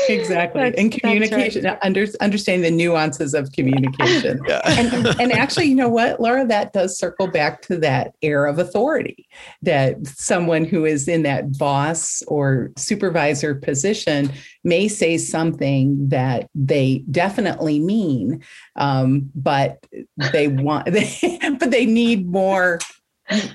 [0.09, 1.77] exactly that's, and communication right.
[1.81, 4.61] under, understanding the nuances of communication yeah.
[4.65, 8.59] and, and actually you know what laura that does circle back to that air of
[8.59, 9.27] authority
[9.61, 14.31] that someone who is in that boss or supervisor position
[14.63, 18.41] may say something that they definitely mean
[18.75, 19.85] um, but
[20.31, 22.79] they want they, but they need more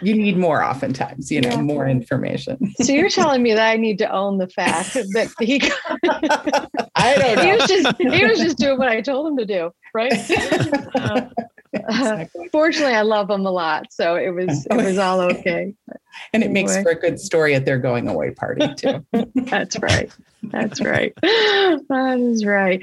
[0.03, 1.61] you need more oftentimes, you know, yeah.
[1.61, 2.73] more information.
[2.83, 5.61] so you're telling me that I need to own the fact that he
[6.95, 7.43] I don't know.
[7.43, 10.13] He was just he was just doing what I told him to do, right?
[11.77, 12.49] Uh, exactly.
[12.53, 13.93] fortunately I love him a lot.
[13.93, 15.75] So it was it was all okay.
[16.33, 16.63] And it anyway.
[16.63, 19.05] makes for a good story at their going away party too.
[19.35, 20.11] That's right.
[20.45, 21.13] That's right.
[21.21, 22.83] That is right.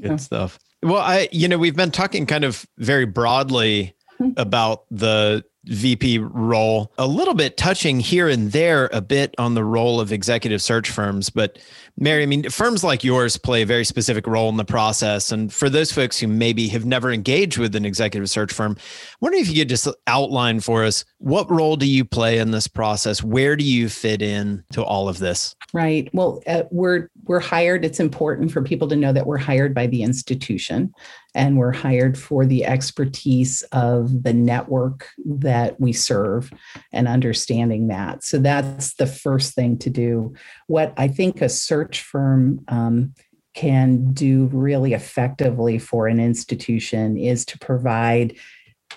[0.00, 0.58] Good stuff.
[0.82, 4.30] Well, I you know, we've been talking kind of very broadly hmm.
[4.36, 9.64] about the VP role, a little bit touching here and there a bit on the
[9.64, 11.30] role of executive search firms.
[11.30, 11.58] But
[11.98, 15.32] Mary, I mean, firms like yours play a very specific role in the process.
[15.32, 19.16] And for those folks who maybe have never engaged with an executive search firm, I
[19.20, 22.68] wonder if you could just outline for us what role do you play in this
[22.68, 23.22] process?
[23.22, 25.54] Where do you fit in to all of this?
[25.72, 26.10] Right.
[26.12, 27.84] Well, uh, we're we're hired.
[27.84, 30.92] It's important for people to know that we're hired by the institution
[31.36, 36.50] and we're hired for the expertise of the network that we serve
[36.92, 38.24] and understanding that.
[38.24, 40.34] So that's the first thing to do.
[40.66, 43.14] What I think a search firm um,
[43.54, 48.36] can do really effectively for an institution is to provide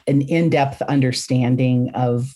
[0.07, 2.35] an in-depth understanding of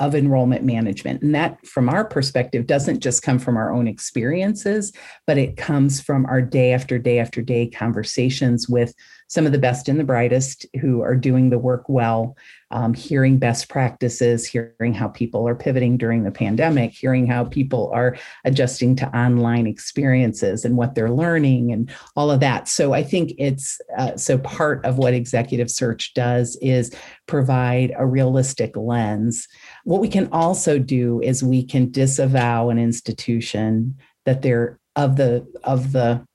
[0.00, 1.22] of enrollment management.
[1.22, 4.92] And that, from our perspective, doesn't just come from our own experiences,
[5.26, 8.94] but it comes from our day after day after day conversations with
[9.26, 12.36] some of the best and the brightest who are doing the work well,
[12.70, 17.90] um, hearing best practices, hearing how people are pivoting during the pandemic, hearing how people
[17.94, 22.68] are adjusting to online experiences and what they're learning and all of that.
[22.68, 26.94] So I think it's uh, so part of what executive search does is
[27.26, 29.48] provide a realistic lens.
[29.84, 35.46] What we can also do is we can disavow an institution that they're of the
[35.62, 36.26] of the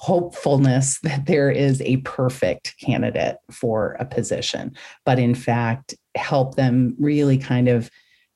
[0.00, 6.96] hopefulness that there is a perfect candidate for a position, but in fact, help them
[6.98, 7.90] really kind of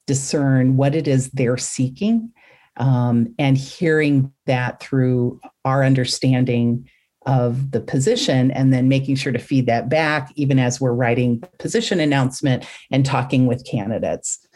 [0.06, 2.30] discern what it is they're seeking
[2.76, 6.88] um, and hearing that through our understanding
[7.24, 11.40] of the position and then making sure to feed that back even as we're writing
[11.40, 14.46] the position announcement and talking with candidates.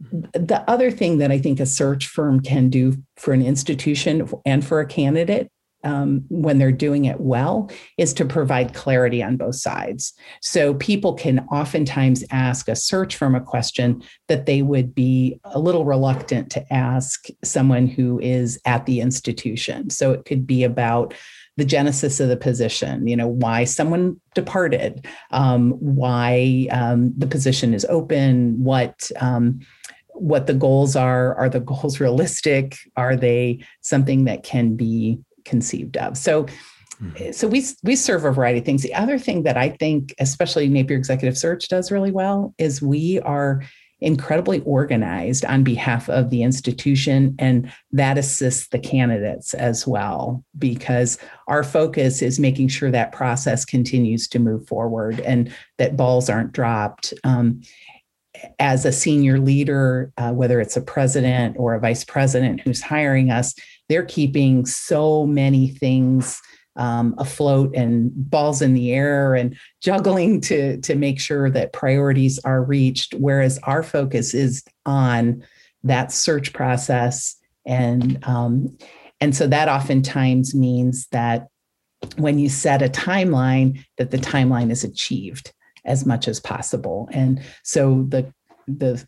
[0.00, 4.64] The other thing that i think a search firm can do for an institution and
[4.64, 5.50] for a candidate
[5.84, 10.12] um, when they're doing it well is to provide clarity on both sides.
[10.42, 15.58] So people can oftentimes ask a search firm a question that they would be a
[15.58, 19.90] little reluctant to ask someone who is at the institution.
[19.90, 21.14] So it could be about
[21.56, 27.74] the genesis of the position, you know, why someone departed, um, why um, the position
[27.74, 29.60] is open, what um,
[30.14, 31.34] what the goals are.
[31.34, 32.76] Are the goals realistic?
[32.96, 36.16] Are they something that can be conceived of.
[36.16, 36.44] So
[37.02, 37.32] mm-hmm.
[37.32, 38.82] so we we serve a variety of things.
[38.82, 43.20] The other thing that I think, especially Napier Executive Search does really well, is we
[43.20, 43.62] are
[44.00, 51.18] incredibly organized on behalf of the institution and that assists the candidates as well because
[51.48, 56.52] our focus is making sure that process continues to move forward and that balls aren't
[56.52, 57.60] dropped um,
[58.58, 63.30] as a senior leader uh, whether it's a president or a vice president who's hiring
[63.30, 63.54] us
[63.88, 66.40] they're keeping so many things
[66.78, 72.38] um, afloat and balls in the air and juggling to to make sure that priorities
[72.44, 73.14] are reached.
[73.14, 75.42] Whereas our focus is on
[75.82, 78.76] that search process and um,
[79.20, 81.48] and so that oftentimes means that
[82.16, 85.52] when you set a timeline that the timeline is achieved
[85.88, 88.32] as much as possible and so the
[88.68, 89.04] the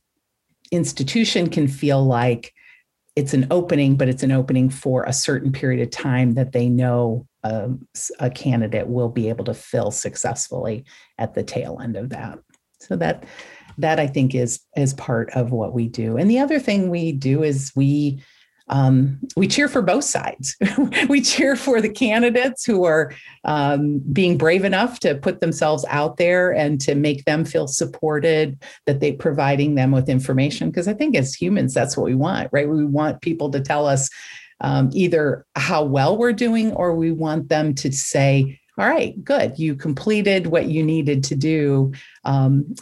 [0.72, 2.52] institution can feel like
[3.16, 6.68] it's an opening, but it's an opening for a certain period of time that they
[6.68, 7.86] know um,
[8.18, 10.84] a candidate will be able to fill successfully
[11.18, 12.38] at the tail end of that.
[12.80, 13.24] So that
[13.78, 16.16] that I think is is part of what we do.
[16.16, 18.22] And the other thing we do is we
[18.70, 20.56] um, we cheer for both sides.
[21.08, 23.12] we cheer for the candidates who are
[23.44, 28.62] um, being brave enough to put themselves out there and to make them feel supported,
[28.86, 30.70] that they providing them with information.
[30.70, 32.68] Because I think as humans, that's what we want, right?
[32.68, 34.08] We want people to tell us
[34.60, 39.58] um, either how well we're doing, or we want them to say, all right, good,
[39.58, 41.92] you completed what you needed to do.
[42.24, 42.76] Um,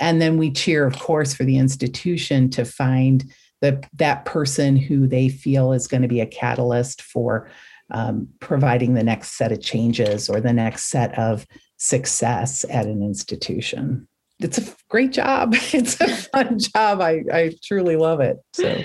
[0.00, 5.06] and then we cheer, of course, for the institution to find the, that person who
[5.06, 7.50] they feel is going to be a catalyst for
[7.90, 11.46] um, providing the next set of changes or the next set of
[11.76, 14.06] success at an institution.
[14.38, 15.54] It's a great job.
[15.72, 17.00] It's a fun job.
[17.00, 18.38] I, I truly love it.
[18.54, 18.82] So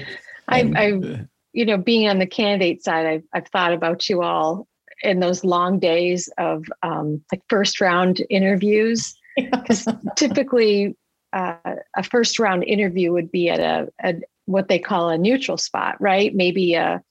[0.47, 4.67] I, I, you know, being on the candidate side, I've, I've thought about you all
[5.01, 10.95] in those long days of um, like first round interviews because typically
[11.33, 11.55] uh,
[11.95, 15.95] a first round interview would be at a, a, what they call a neutral spot,
[15.99, 16.33] right?
[16.33, 17.01] Maybe a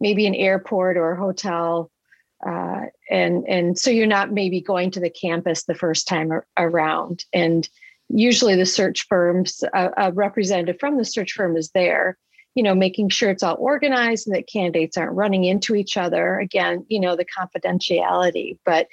[0.00, 1.90] maybe an airport or a hotel,
[2.46, 7.24] uh, and and so you're not maybe going to the campus the first time around.
[7.32, 7.68] And
[8.08, 12.16] usually the search firms, a, a representative from the search firm is there,
[12.54, 16.38] you know, making sure it's all organized and that candidates aren't running into each other.
[16.38, 18.88] Again, you know, the confidentiality, but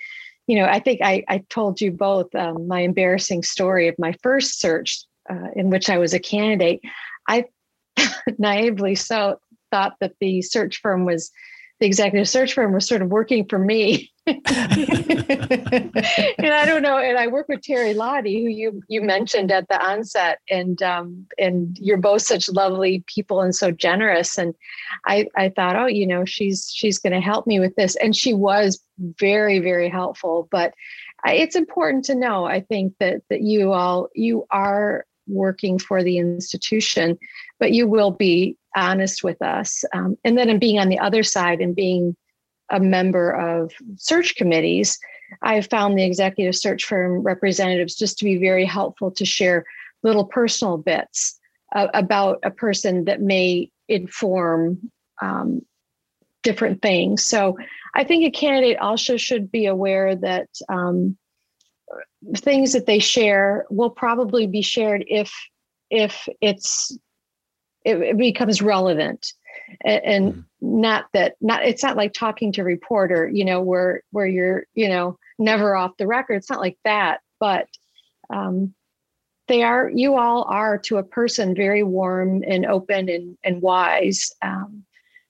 [0.48, 4.14] you know, I think I, I told you both um, my embarrassing story of my
[4.22, 6.82] first search uh, in which I was a candidate.
[7.28, 7.46] I
[8.38, 9.40] naively so
[9.72, 11.32] thought that the search firm was
[11.80, 14.12] the executive search firm was sort of working for me.
[14.26, 14.52] and I
[16.66, 16.98] don't know.
[16.98, 21.28] And I work with Terry Lottie, who you you mentioned at the onset, and um,
[21.38, 24.38] and you're both such lovely people and so generous.
[24.38, 24.56] And
[25.06, 28.16] I I thought, oh, you know, she's she's going to help me with this, and
[28.16, 30.48] she was very very helpful.
[30.50, 30.74] But
[31.28, 36.18] it's important to know, I think that that you all you are working for the
[36.18, 37.18] institution,
[37.60, 39.84] but you will be honest with us.
[39.94, 42.16] Um, and then in being on the other side and being
[42.72, 44.98] a member of search committees,
[45.42, 49.66] I've found the executive search firm representatives just to be very helpful to share
[50.04, 51.40] little personal bits
[51.74, 55.62] uh, about a person that may inform um,
[56.44, 57.26] different things.
[57.26, 57.58] So
[57.96, 61.18] I think a candidate also should be aware that um,
[62.38, 65.34] things that they share will probably be shared if
[65.90, 66.98] if it's
[67.84, 69.34] it, it becomes relevant.
[69.82, 70.82] And, and mm-hmm.
[70.82, 74.66] not that not it's not like talking to a reporter you know where where you're
[74.74, 76.36] you know never off the record.
[76.36, 77.68] It's not like that but
[78.30, 78.74] um,
[79.48, 84.32] they are you all are to a person very warm and open and, and wise
[84.42, 84.84] um,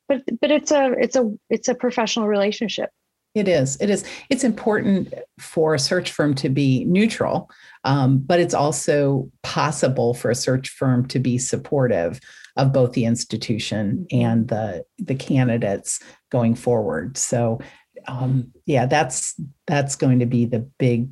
[0.08, 2.90] but but it's a it's a it's a professional relationship
[3.36, 3.78] it is.
[3.80, 4.04] It is.
[4.30, 7.50] It's important for a search firm to be neutral
[7.86, 12.20] um, but it's also possible for a search firm to be supportive
[12.58, 16.00] of both the institution and the the candidates
[16.32, 17.16] going forward.
[17.18, 17.60] So
[18.08, 21.10] um, yeah that's that's going to be the big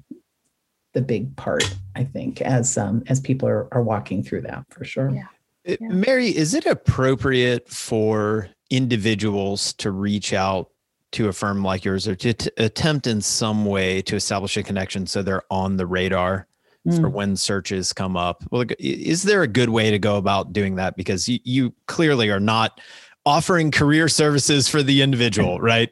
[0.94, 1.64] the big part
[1.96, 5.10] i think as um, as people are, are walking through that for sure.
[5.10, 5.24] Yeah.
[5.66, 5.88] yeah.
[5.88, 10.70] mary is it appropriate for individuals to reach out
[11.14, 14.64] to a firm like yours or to t- attempt in some way to establish a
[14.64, 16.48] connection so they're on the radar
[16.88, 17.00] mm.
[17.00, 20.76] for when searches come up well is there a good way to go about doing
[20.76, 22.82] that because you, you clearly are not
[23.26, 25.90] offering career services for the individual right,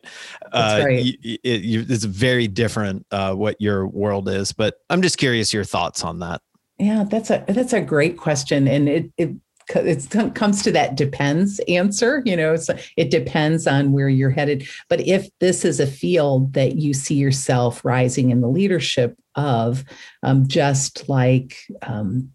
[0.51, 1.03] uh, right.
[1.03, 5.63] You, it, it's very different uh, what your world is but i'm just curious your
[5.63, 6.41] thoughts on that
[6.77, 9.29] yeah that's a that's a great question and it, it
[9.75, 12.55] it comes to that depends answer you know
[12.97, 17.15] it depends on where you're headed but if this is a field that you see
[17.15, 19.83] yourself rising in the leadership of
[20.23, 22.29] um, just like um,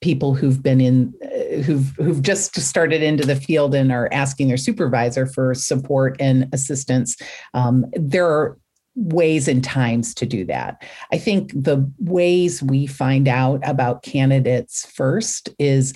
[0.00, 4.48] people who've been in uh, who've who've just started into the field and are asking
[4.48, 7.16] their supervisor for support and assistance
[7.54, 8.58] um, there are
[8.96, 10.82] ways and times to do that.
[11.12, 15.94] I think the ways we find out about candidates first is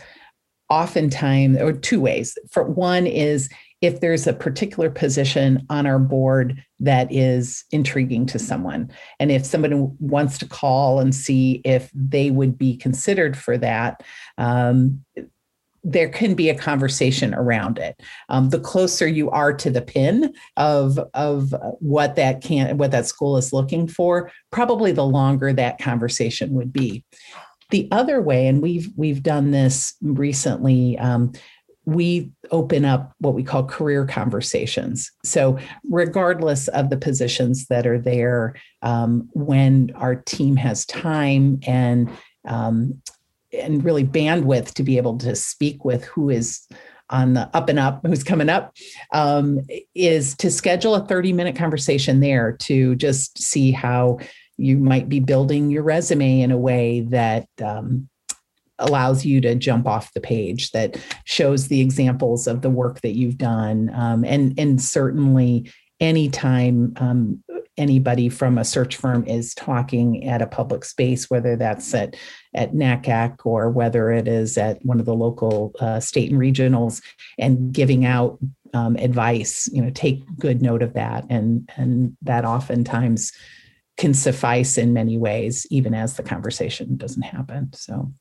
[0.70, 2.36] oftentimes, or two ways.
[2.50, 3.48] For one is
[3.80, 8.90] if there's a particular position on our board that is intriguing to someone,
[9.20, 14.02] and if somebody wants to call and see if they would be considered for that.
[14.36, 15.04] Um,
[15.84, 18.00] there can be a conversation around it.
[18.28, 23.06] Um, the closer you are to the pin of of what that can what that
[23.06, 27.04] school is looking for, probably the longer that conversation would be.
[27.70, 30.98] The other way, and we've we've done this recently.
[30.98, 31.32] Um,
[31.84, 35.10] we open up what we call career conversations.
[35.24, 35.58] So,
[35.90, 42.10] regardless of the positions that are there, um, when our team has time and
[42.46, 43.00] um,
[43.52, 46.66] and really bandwidth to be able to speak with who is
[47.10, 48.74] on the up and up, who's coming up,
[49.12, 49.60] um,
[49.94, 54.18] is to schedule a 30 minute conversation there to just see how
[54.58, 58.08] you might be building your resume in a way that um,
[58.78, 63.16] allows you to jump off the page that shows the examples of the work that
[63.16, 63.90] you've done.
[63.94, 67.42] Um, and and certainly anytime um,
[67.76, 72.16] anybody from a search firm is talking at a public space whether that's at
[72.54, 77.00] at NACAC or whether it is at one of the local uh, state and regionals
[77.38, 78.38] and giving out
[78.74, 81.24] um, advice you know take good note of that.
[81.30, 83.32] And and that oftentimes
[83.98, 87.70] can suffice in many ways, even as the conversation doesn't happen.
[87.74, 88.12] So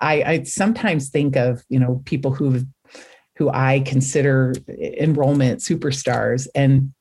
[0.00, 2.64] I, I sometimes think of, you know, people who
[3.36, 6.46] who I consider enrollment superstars.
[6.54, 6.92] And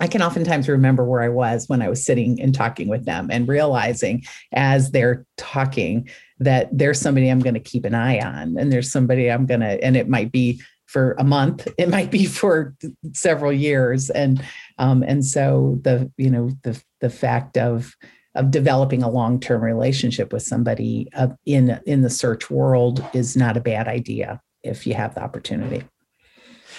[0.00, 3.28] I can oftentimes remember where I was when I was sitting and talking with them
[3.30, 6.08] and realizing as they're talking
[6.40, 9.60] that there's somebody I'm going to keep an eye on and there's somebody I'm going
[9.60, 11.68] to, and it might be for a month.
[11.78, 12.74] It might be for
[13.12, 14.10] several years.
[14.10, 14.42] And
[14.78, 17.94] um, and so the you know the the fact of
[18.34, 23.56] of developing a long-term relationship with somebody uh, in in the search world is not
[23.56, 25.84] a bad idea if you have the opportunity.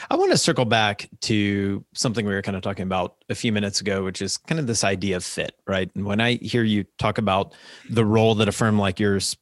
[0.09, 3.51] I want to circle back to something we were kind of talking about a few
[3.51, 5.89] minutes ago, which is kind of this idea of fit, right?
[5.95, 7.53] And when I hear you talk about
[7.89, 9.37] the role that a firm like yours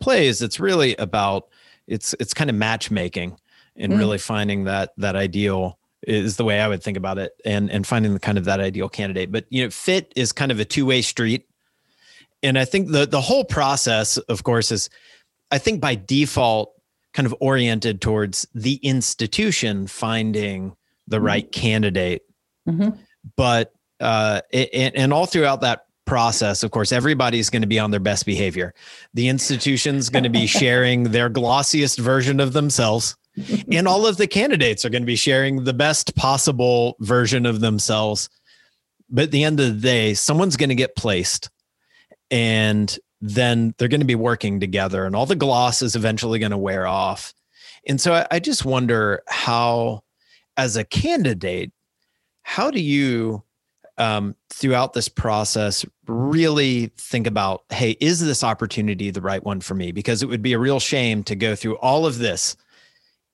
[0.00, 1.48] plays, it's really about
[1.86, 3.36] it's it's kind of matchmaking
[3.76, 3.98] and mm.
[3.98, 7.86] really finding that that ideal is the way I would think about it and and
[7.86, 9.32] finding the kind of that ideal candidate.
[9.32, 11.46] But you know, fit is kind of a two-way street.
[12.42, 14.90] And I think the the whole process, of course, is
[15.50, 16.72] I think by default
[17.12, 21.26] kind of oriented towards the institution finding the mm-hmm.
[21.26, 22.22] right candidate.
[22.68, 22.98] Mm-hmm.
[23.36, 27.90] But uh, it, and all throughout that process, of course, everybody's going to be on
[27.90, 28.74] their best behavior.
[29.14, 33.16] The institution's going to be sharing their glossiest version of themselves
[33.70, 37.60] and all of the candidates are going to be sharing the best possible version of
[37.60, 38.28] themselves.
[39.10, 41.50] But at the end of the day, someone's going to get placed
[42.30, 46.50] and then they're going to be working together and all the gloss is eventually going
[46.50, 47.34] to wear off.
[47.86, 50.04] And so I, just wonder how,
[50.56, 51.70] as a candidate,
[52.42, 53.42] how do you
[53.98, 59.74] um, throughout this process really think about hey is this opportunity the right one for
[59.74, 62.56] me because it would be a real shame to go through all of this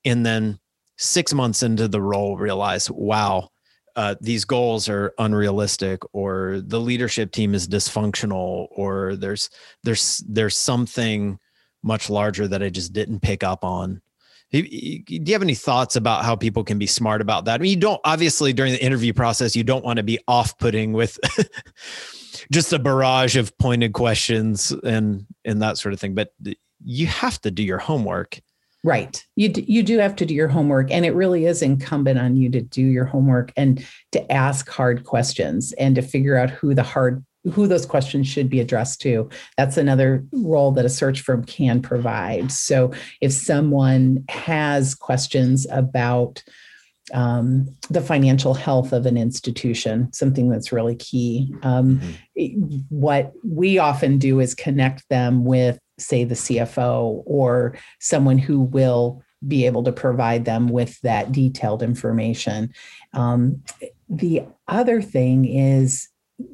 [0.04, 0.58] and then
[0.96, 3.48] six months into the role realize wow
[3.96, 9.50] uh, these goals are unrealistic or the leadership team is dysfunctional or there's
[9.82, 11.38] there's there's something
[11.82, 14.00] much larger that i just didn't pick up on
[14.52, 17.60] do you have any thoughts about how people can be smart about that?
[17.60, 20.92] I mean, you don't obviously during the interview process, you don't want to be off-putting
[20.92, 21.18] with
[22.52, 26.14] just a barrage of pointed questions and and that sort of thing.
[26.14, 26.32] But
[26.84, 28.40] you have to do your homework.
[28.82, 29.22] Right.
[29.36, 32.36] You d- you do have to do your homework, and it really is incumbent on
[32.36, 36.74] you to do your homework and to ask hard questions and to figure out who
[36.74, 39.28] the hard who those questions should be addressed to.
[39.56, 42.52] That's another role that a search firm can provide.
[42.52, 46.42] So if someone has questions about
[47.14, 51.52] um, the financial health of an institution, something that's really key.
[51.62, 52.00] Um,
[52.38, 52.78] mm-hmm.
[52.88, 59.22] What we often do is connect them with, say, the CFO or someone who will
[59.46, 62.72] be able to provide them with that detailed information.
[63.14, 63.62] Um,
[64.08, 66.08] the other thing is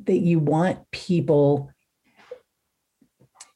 [0.04, 1.70] that you want people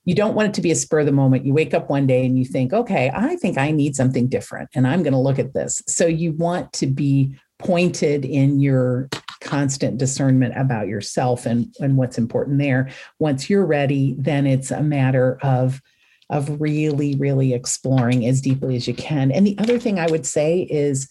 [0.07, 1.45] you don't want it to be a spur of the moment.
[1.45, 4.71] You wake up one day and you think, okay, I think I need something different
[4.75, 5.83] and I'm going to look at this.
[5.87, 9.09] So you want to be pointed in your
[9.51, 12.91] constant discernment about yourself and, and what's important there.
[13.19, 15.83] Once you're ready, then it's a matter of
[16.31, 19.33] of really, really exploring as deeply as you can.
[19.33, 21.11] And the other thing I would say is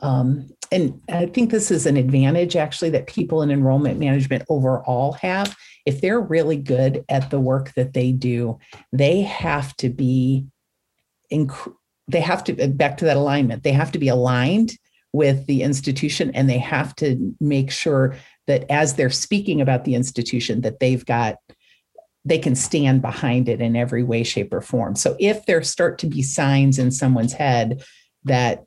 [0.00, 5.12] um, and I think this is an advantage actually that people in enrollment management overall
[5.12, 5.56] have.
[5.86, 8.58] If they're really good at the work that they do,
[8.92, 10.46] they have to be,
[11.32, 11.74] inc-
[12.08, 14.72] they have to, back to that alignment, they have to be aligned
[15.14, 18.16] with the institution and they have to make sure
[18.48, 21.36] that as they're speaking about the institution that they've got
[22.26, 25.98] they can stand behind it in every way shape or form so if there start
[25.98, 27.82] to be signs in someone's head
[28.24, 28.64] that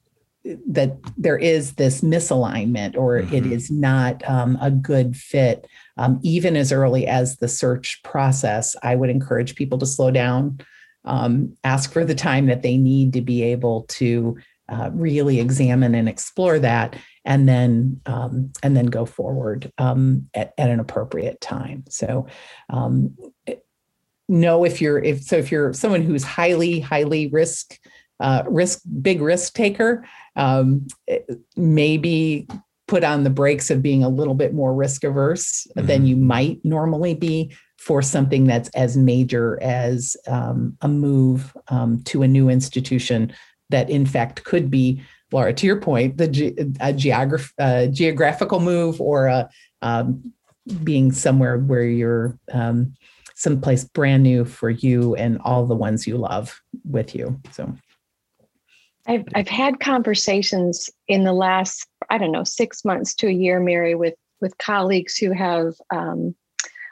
[0.65, 3.35] that there is this misalignment or mm-hmm.
[3.35, 5.67] it is not um, a good fit
[5.97, 10.57] um, even as early as the search process i would encourage people to slow down
[11.03, 14.37] um, ask for the time that they need to be able to
[14.69, 16.95] uh, really examine and explore that
[17.25, 22.27] and then um, and then go forward um, at, at, an appropriate time so
[22.69, 23.15] um,
[24.27, 27.79] know if you're if so if you're someone who's highly highly risk
[28.19, 30.05] uh, risk big risk taker
[30.35, 30.87] um,
[31.55, 32.47] maybe
[32.87, 35.87] put on the brakes of being a little bit more risk averse mm-hmm.
[35.87, 42.01] than you might normally be for something that's as major as um, a move um,
[42.03, 43.31] to a new institution
[43.69, 45.01] that in fact could be
[45.31, 49.49] laura to your point the ge- a geograph- uh, geographical move or a
[49.81, 50.33] um,
[50.83, 52.93] being somewhere where you're um,
[53.35, 57.73] someplace brand new for you and all the ones you love with you so.
[59.07, 63.59] I've I've had conversations in the last I don't know six months to a year,
[63.59, 66.35] Mary, with with colleagues who have um,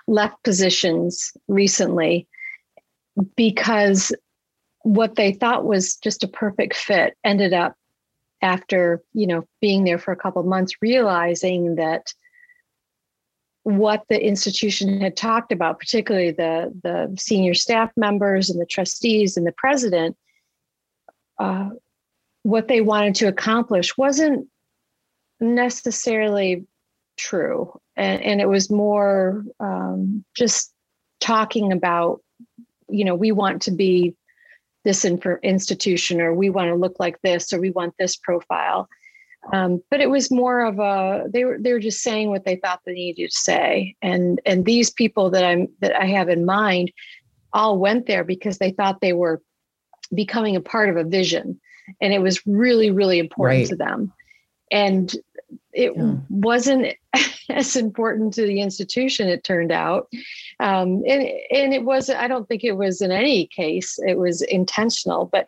[0.08, 2.28] left positions recently
[3.36, 4.12] because
[4.86, 7.76] what they thought was just a perfect fit ended up
[8.42, 12.14] after you know being there for a couple of months realizing that
[13.64, 19.38] what the institution had talked about particularly the the senior staff members and the trustees
[19.38, 20.16] and the president
[21.40, 21.70] uh,
[22.44, 24.48] what they wanted to accomplish wasn't
[25.40, 26.66] necessarily
[27.18, 27.80] true.
[27.96, 30.72] And, and it was more um, just
[31.20, 32.22] talking about,
[32.88, 34.16] you know, we want to be
[34.86, 38.88] this inf- institution or we want to look like this or we want this profile.
[39.52, 42.56] Um, but it was more of a they were they were just saying what they
[42.56, 46.46] thought they needed to say and and these people that i'm that i have in
[46.48, 46.92] mind
[47.54, 49.44] all went there because they thought they were
[50.16, 51.62] becoming a part of a vision
[52.02, 53.68] and it was really really important right.
[53.68, 54.12] to them
[54.72, 55.16] and
[55.74, 56.16] it yeah.
[56.30, 56.96] wasn't
[57.50, 60.08] as important to the institution it turned out
[60.60, 64.42] um, and, and it was i don't think it was in any case it was
[64.42, 65.48] intentional but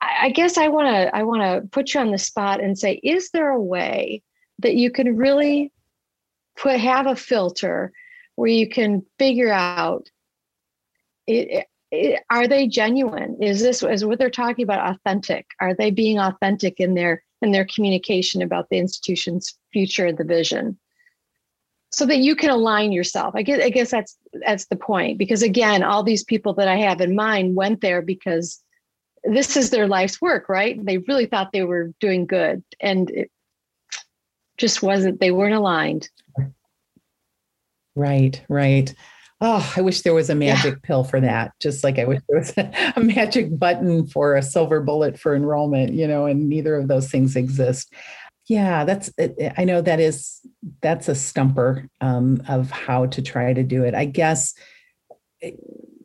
[0.00, 2.94] i guess i want to i want to put you on the spot and say
[3.02, 4.22] is there a way
[4.60, 5.72] that you can really
[6.56, 7.92] put have a filter
[8.36, 10.08] where you can figure out
[11.26, 11.66] it,
[12.30, 16.80] are they genuine is this is what they're talking about authentic are they being authentic
[16.80, 20.78] in their in their communication about the institution's future and the vision
[21.90, 23.34] so that you can align yourself.
[23.34, 24.16] I guess I guess that's
[24.46, 28.02] that's the point because again, all these people that I have in mind went there
[28.02, 28.62] because
[29.24, 30.82] this is their life's work, right?
[30.84, 33.30] They really thought they were doing good and it
[34.58, 36.08] just wasn't they weren't aligned.
[37.94, 38.94] Right, right.
[39.40, 40.80] Oh, I wish there was a magic yeah.
[40.86, 41.52] pill for that.
[41.60, 45.34] Just like I wish there was a, a, magic button for a silver bullet for
[45.34, 47.92] enrollment, you know, and neither of those things exist.
[48.46, 49.10] Yeah, that's,
[49.56, 50.40] I know that is,
[50.80, 53.94] that's a stumper um, of how to try to do it.
[53.94, 54.54] I guess
[55.42, 55.52] eh,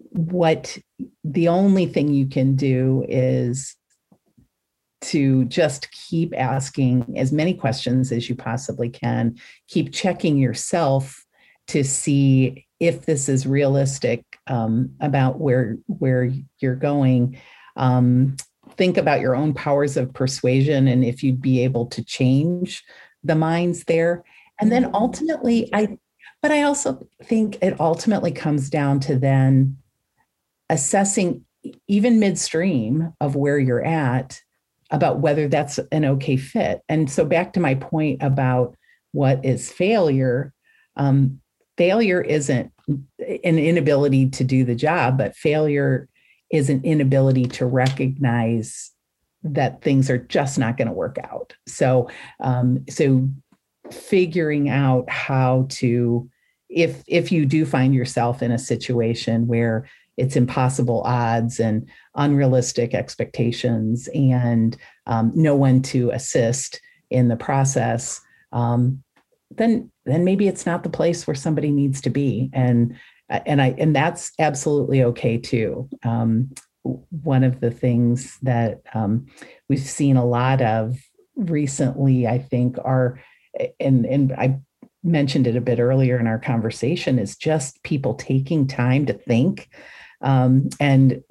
[0.10, 0.78] what
[1.24, 3.76] the only thing you can do is
[5.02, 9.36] to just keep asking as many questions as you possibly can,
[9.68, 11.26] keep checking yourself
[11.68, 17.40] to see if this is realistic um, about where where you're going.
[17.78, 18.36] Um,
[18.76, 22.84] think about your own powers of persuasion and if you'd be able to change
[23.24, 24.24] the minds there.
[24.60, 24.96] And then mm-hmm.
[24.96, 25.98] ultimately, I
[26.42, 29.78] but I also think it ultimately comes down to then
[30.70, 31.46] assessing
[31.88, 34.42] even midstream of where you're at
[34.92, 36.82] about whether that's an okay fit.
[36.90, 38.76] And so back to my point about
[39.14, 40.54] what is failure,
[40.98, 41.40] um,
[41.78, 46.08] failure isn't an inability to do the job, but failure
[46.52, 48.92] is an inability to recognize
[49.44, 51.54] that things are just not going to work out.
[51.68, 52.10] So,
[52.40, 53.30] um, so
[53.92, 56.30] figuring out how to,
[56.70, 62.94] if if you do find yourself in a situation where it's impossible odds and unrealistic
[62.94, 64.78] expectations and
[65.08, 66.80] um, no one to assist
[67.10, 68.22] in the process,
[68.52, 69.03] um,
[69.58, 72.50] then then maybe it's not the place where somebody needs to be.
[72.54, 72.98] And
[73.30, 75.90] and i and that's absolutely okay too.
[76.04, 76.52] Um,
[76.84, 79.28] one of the things that um,
[79.70, 80.98] we've seen a lot of
[81.36, 83.20] recently i think are
[83.80, 84.60] and and i
[85.04, 89.70] mentioned it a bit earlier in our conversation is just people taking time to think
[90.22, 91.24] um, and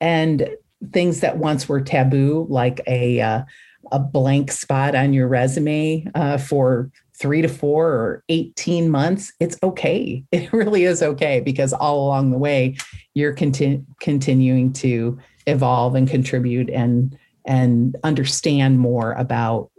[0.00, 0.48] and
[0.92, 3.42] things that once were taboo like a uh,
[3.90, 6.90] a blank spot on your resume uh, for
[7.22, 10.24] three to four or 18 months, it's okay.
[10.32, 12.76] It really is okay because all along the way,
[13.14, 19.70] you're conti- continuing to evolve and contribute and and understand more about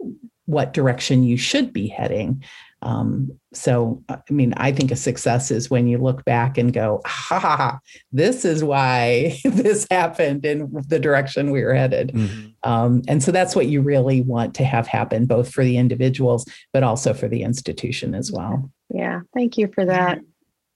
[0.46, 2.42] what direction you should be heading.
[2.84, 7.00] Um, so, I mean, I think a success is when you look back and go,
[7.06, 7.78] ha, ha, ha
[8.12, 12.12] this is why this happened in the direction we were headed.
[12.12, 12.70] Mm-hmm.
[12.70, 16.44] Um, and so that's what you really want to have happen, both for the individuals,
[16.72, 18.70] but also for the institution as well.
[18.90, 19.20] Yeah.
[19.34, 20.20] Thank you for that.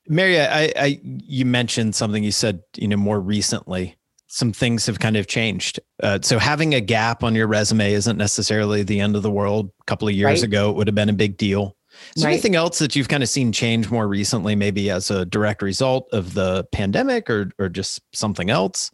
[0.08, 3.98] Mary, I, I you mentioned something you said, you know, more recently
[4.28, 5.80] some things have kind of changed.
[6.02, 9.70] Uh, so having a gap on your resume isn't necessarily the end of the world.
[9.80, 10.42] A couple of years right.
[10.42, 11.74] ago, it would have been a big deal.
[12.16, 12.34] Is there right.
[12.34, 16.08] anything else that you've kind of seen change more recently, maybe as a direct result
[16.12, 18.90] of the pandemic or, or just something else?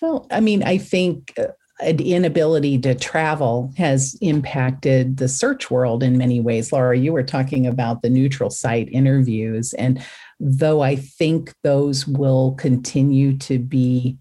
[0.00, 1.48] Well, I mean, I think uh,
[1.80, 6.72] an inability to travel has impacted the search world in many ways.
[6.72, 9.72] Laura, you were talking about the neutral site interviews.
[9.74, 10.04] And
[10.40, 14.18] though I think those will continue to be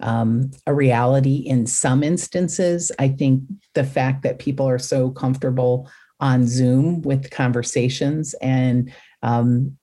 [0.00, 3.42] um, a reality in some instances, I think
[3.74, 5.90] the fact that people are so comfortable
[6.20, 8.92] on Zoom with conversations and
[9.22, 9.76] um,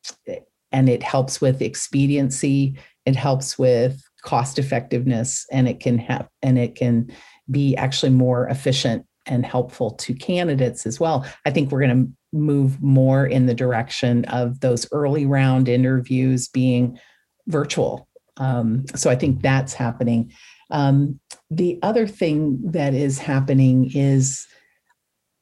[0.72, 2.78] and it helps with expediency.
[3.06, 7.12] It helps with cost effectiveness, and it can have and it can
[7.50, 11.26] be actually more efficient and helpful to candidates as well.
[11.46, 16.48] I think we're going to move more in the direction of those early round interviews
[16.48, 17.00] being
[17.48, 18.08] virtual.
[18.38, 20.32] Um, so I think that's happening.
[20.70, 21.20] Um,
[21.50, 24.46] the other thing that is happening is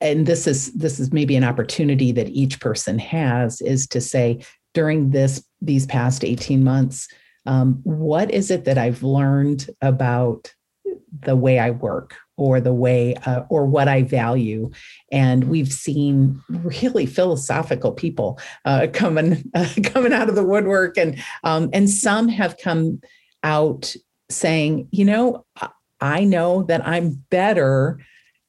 [0.02, 4.44] and this is this is maybe an opportunity that each person has is to say
[4.74, 7.08] during this these past 18 months
[7.46, 10.54] um, what is it that i've learned about
[11.22, 14.70] the way i work or the way uh, or what i value?
[15.10, 20.98] And we've seen really philosophical people uh, coming uh, coming out of the woodwork.
[20.98, 23.00] And um, and some have come
[23.42, 23.96] out
[24.30, 25.46] saying you know
[26.02, 28.00] i know that i'm better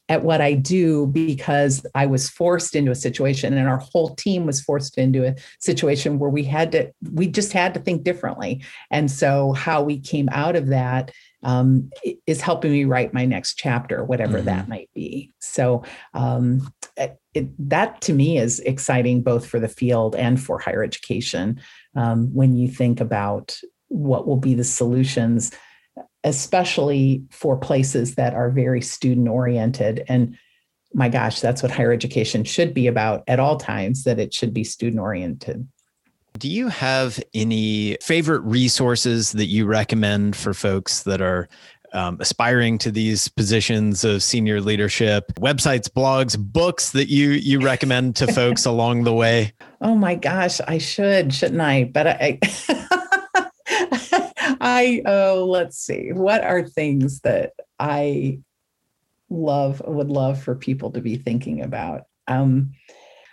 [0.08, 4.46] at what I do because I was forced into a situation and our whole team
[4.46, 8.62] was forced into a situation where we had to, we just had to think differently.
[8.90, 11.10] And so how we came out of that
[11.42, 11.90] um,
[12.26, 14.46] is helping me write my next chapter, whatever mm-hmm.
[14.46, 15.32] that might be.
[15.40, 15.82] So
[16.14, 21.60] um, it, that to me is exciting both for the field and for higher education
[21.94, 25.52] um, when you think about what will be the solutions
[26.26, 30.36] especially for places that are very student oriented and
[30.94, 34.54] my gosh, that's what higher education should be about at all times, that it should
[34.54, 35.68] be student oriented.
[36.38, 41.48] Do you have any favorite resources that you recommend for folks that are
[41.92, 45.32] um, aspiring to these positions of senior leadership?
[45.34, 49.52] Websites, blogs, books that you you recommend to folks along the way?
[49.82, 51.84] Oh my gosh, I should, shouldn't I?
[51.84, 52.38] But I.
[52.42, 52.88] I
[55.06, 56.12] oh, let's see.
[56.12, 58.40] What are things that I
[59.28, 62.02] love would love for people to be thinking about?
[62.28, 62.72] Um,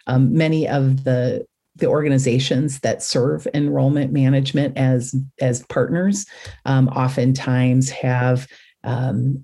[0.08, 6.26] um, many of the the organizations that serve enrollment management as as partners
[6.66, 8.48] um, oftentimes have
[8.84, 9.44] um,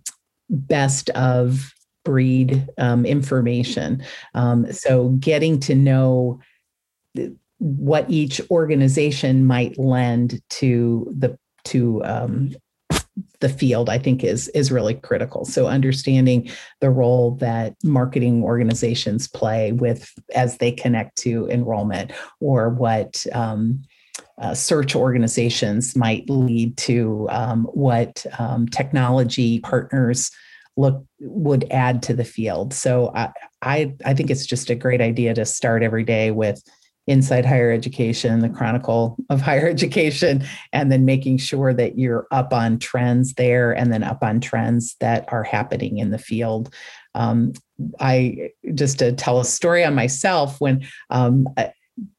[0.50, 1.74] best of
[2.06, 4.04] breed um, information
[4.36, 6.40] um, so getting to know
[7.58, 11.38] what each organization might lend to the
[11.70, 12.52] to um,
[13.40, 15.46] the field i think is is really critical.
[15.46, 16.50] So understanding
[16.82, 23.82] the role that marketing organizations play with as they connect to enrollment or what um,
[24.42, 30.32] uh, search organizations might lead to um, what um, technology partners
[30.78, 32.74] look would add to the field.
[32.74, 36.62] So I, I i think it's just a great idea to start every day with
[37.10, 42.54] inside higher education, the Chronicle of Higher Education, and then making sure that you're up
[42.54, 46.74] on trends there and then up on trends that are happening in the field.
[47.16, 47.54] Um,
[48.00, 51.48] I just to tell a story on myself when um,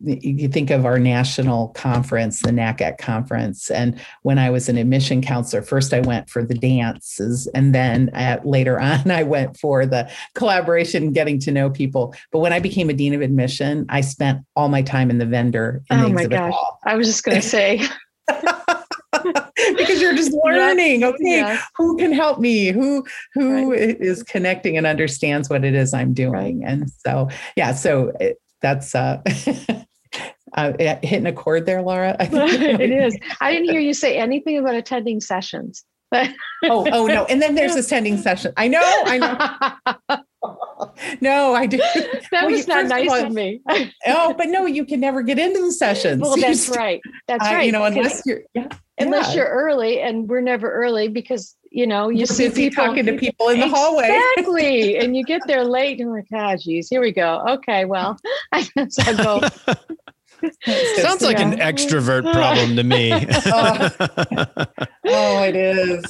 [0.01, 3.71] you think of our national conference, the NACAC conference.
[3.71, 8.11] And when I was an admission counselor, first I went for the dances, and then
[8.15, 12.15] at, later on, I went for the collaboration, getting to know people.
[12.33, 15.27] But when I became a dean of admission, I spent all my time in the
[15.27, 15.83] vendor.
[15.91, 16.53] In oh the my gosh.
[16.53, 16.79] Hall.
[16.85, 17.83] I was just going to say.
[19.77, 21.63] because you're just learning okay yes.
[21.77, 23.05] who can help me who
[23.35, 24.01] who right.
[24.01, 26.71] is connecting and understands what it is i'm doing right.
[26.71, 29.21] and so yeah so it, that's uh,
[30.57, 32.17] uh, hitting a chord there, Laura.
[32.21, 33.17] it is.
[33.41, 35.85] I didn't hear you say anything about attending sessions.
[36.13, 36.33] oh,
[36.65, 37.25] oh no!
[37.27, 38.53] And then there's attending session.
[38.57, 40.19] I know, I know.
[41.21, 41.81] no, I did.
[42.33, 43.61] That well, was not nice of, of me.
[44.09, 46.21] oh, but no, you can never get into the sessions.
[46.21, 47.01] Well, that's right.
[47.29, 47.67] That's uh, right.
[47.67, 48.67] You know, unless you're yeah,
[48.99, 49.43] unless yeah.
[49.43, 53.49] you're early, and we're never early because you know you see people talking to people
[53.49, 57.01] in the hallway exactly and you get there late and you're like ah geez here
[57.01, 58.17] we go okay well
[58.53, 59.49] i guess i'll go
[60.97, 61.51] Sounds like yeah.
[61.51, 63.13] an extrovert problem to me.
[63.13, 63.91] oh.
[65.05, 66.03] oh, it is.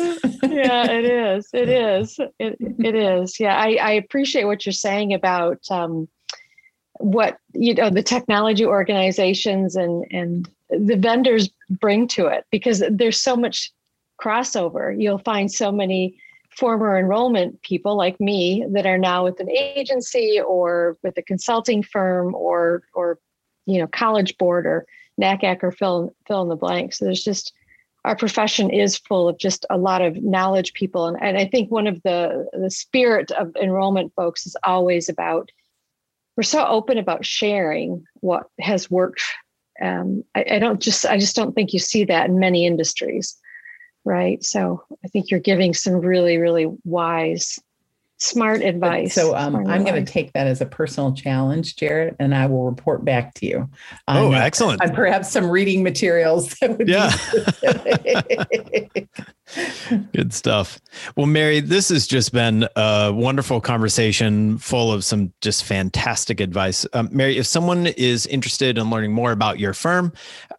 [0.44, 1.48] yeah, it is.
[1.52, 2.20] It is.
[2.38, 3.40] It, it is.
[3.40, 6.08] Yeah, I, I appreciate what you're saying about um,
[7.00, 13.20] what you know the technology organizations and and the vendors bring to it because there's
[13.20, 13.72] so much
[14.20, 14.94] crossover.
[14.96, 16.18] You'll find so many
[16.56, 21.82] former enrollment people like me that are now with an agency or with a consulting
[21.82, 23.18] firm or or
[23.66, 24.86] you know college board or
[25.20, 26.92] NACAC or fill fill in the blank.
[26.92, 27.52] So there's just
[28.04, 31.70] our profession is full of just a lot of knowledge people and, and I think
[31.70, 35.50] one of the the spirit of enrollment folks is always about
[36.36, 39.22] we're so open about sharing what has worked.
[39.82, 43.39] Um, I, I don't just I just don't think you see that in many industries
[44.10, 44.42] right?
[44.44, 47.60] So I think you're giving some really, really wise,
[48.20, 49.14] smart advice.
[49.14, 52.64] So um, I'm going to take that as a personal challenge, Jarrett, and I will
[52.64, 53.68] report back to you.
[54.06, 54.82] On, oh, excellent!
[54.82, 56.54] On perhaps some reading materials.
[56.86, 57.10] yeah.
[60.12, 60.80] Good stuff.
[61.16, 66.86] Well, Mary, this has just been a wonderful conversation full of some just fantastic advice.
[66.92, 70.12] Um, Mary, if someone is interested in learning more about your firm,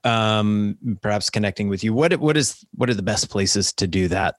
[0.04, 4.08] um, perhaps connecting with you, what what is what are the best places to do
[4.10, 4.36] that?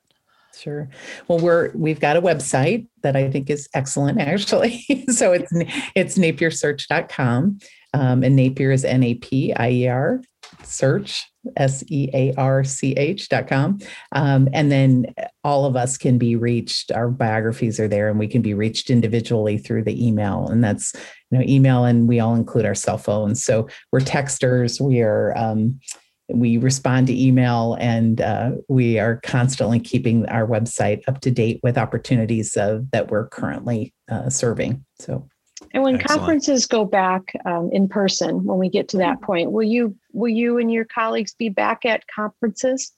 [0.55, 0.89] Sure.
[1.29, 4.85] Well, we're we've got a website that I think is excellent, actually.
[5.09, 5.53] so it's
[5.95, 7.59] it's napiersearch.com.
[7.95, 10.21] Um, and Napier is N A P I E R
[10.65, 13.79] search S E A R C H dot com.
[14.13, 15.07] Um, and then
[15.45, 16.93] all of us can be reached.
[16.93, 20.49] Our biographies are there and we can be reached individually through the email.
[20.49, 20.95] And that's,
[21.31, 23.43] you know, email and we all include our cell phones.
[23.43, 24.81] So we're texters.
[24.81, 25.81] We are, um,
[26.33, 31.61] we respond to email and uh, we are constantly keeping our website up to date
[31.63, 34.85] with opportunities of, that we're currently uh, serving.
[34.99, 35.29] So
[35.73, 36.21] and when Excellent.
[36.21, 40.29] conferences go back um, in person, when we get to that point, will you will
[40.29, 42.93] you and your colleagues be back at conferences?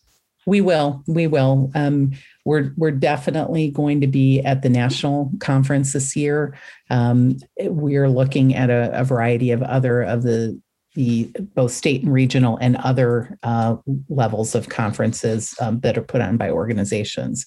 [0.47, 1.03] We will.
[1.07, 1.71] We will.
[1.75, 2.13] Um,
[2.45, 6.57] we're we're definitely going to be at the national conference this year.
[6.91, 10.61] Um, we're looking at a, a, variety of other of the
[10.95, 13.77] the both state and regional and other uh,
[14.09, 17.45] levels of conferences um, that are put on by organizations.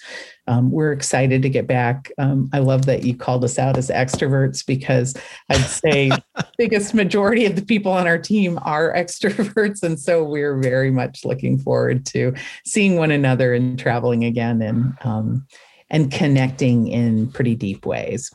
[0.47, 2.11] Um, we're excited to get back.
[2.17, 5.15] Um, I love that you called us out as extroverts because
[5.49, 6.11] I'd say
[6.57, 11.23] biggest majority of the people on our team are extroverts, and so we're very much
[11.23, 12.33] looking forward to
[12.65, 15.45] seeing one another and traveling again and um,
[15.89, 18.31] and connecting in pretty deep ways.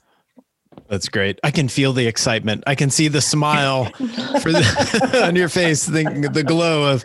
[0.92, 1.40] That's great.
[1.42, 2.64] I can feel the excitement.
[2.66, 7.02] I can see the smile for the, on your face, the, the glow of,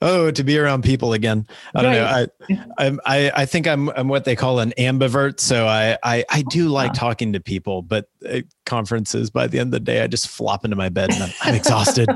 [0.00, 1.46] oh, to be around people again.
[1.74, 2.28] I don't right.
[2.48, 2.64] know.
[2.78, 5.40] I, I, I think I'm, I'm what they call an ambivert.
[5.40, 9.66] So I, I, I do like talking to people, but at conferences, by the end
[9.68, 12.08] of the day, I just flop into my bed and I'm, I'm exhausted.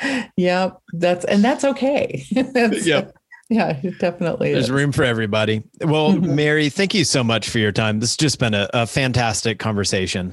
[0.38, 2.24] yeah, that's, and that's okay.
[2.32, 3.14] that's, yep
[3.52, 4.70] yeah, it definitely There's is.
[4.70, 5.62] room for everybody.
[5.80, 6.34] Well, mm-hmm.
[6.34, 8.00] Mary, thank you so much for your time.
[8.00, 10.32] This has just been a, a fantastic conversation.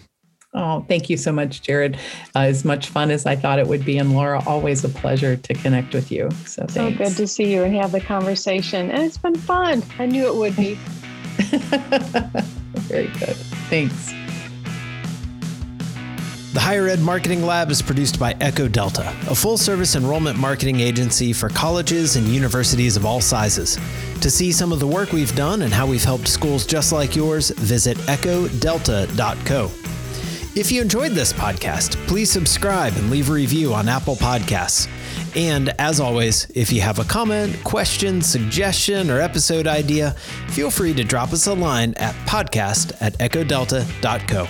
[0.53, 1.95] Oh, thank you so much, Jarrett.
[2.35, 3.97] Uh, as much fun as I thought it would be.
[3.97, 6.29] And Laura, always a pleasure to connect with you.
[6.45, 6.73] So, thanks.
[6.73, 8.89] so good to see you and have the conversation.
[8.89, 9.83] And it's been fun.
[9.99, 10.73] I knew it would be.
[12.87, 13.35] Very good.
[13.69, 14.11] Thanks.
[16.51, 20.79] The Higher Ed Marketing Lab is produced by Echo Delta, a full service enrollment marketing
[20.79, 23.77] agency for colleges and universities of all sizes.
[24.21, 27.15] To see some of the work we've done and how we've helped schools just like
[27.15, 29.69] yours, visit echodelta.co.
[30.59, 34.87] If you enjoyed this podcast, please subscribe and leave a review on Apple Podcasts.
[35.35, 40.15] And as always, if you have a comment, question, suggestion, or episode idea,
[40.47, 44.47] feel free to drop us a line at podcast at echodelta.co.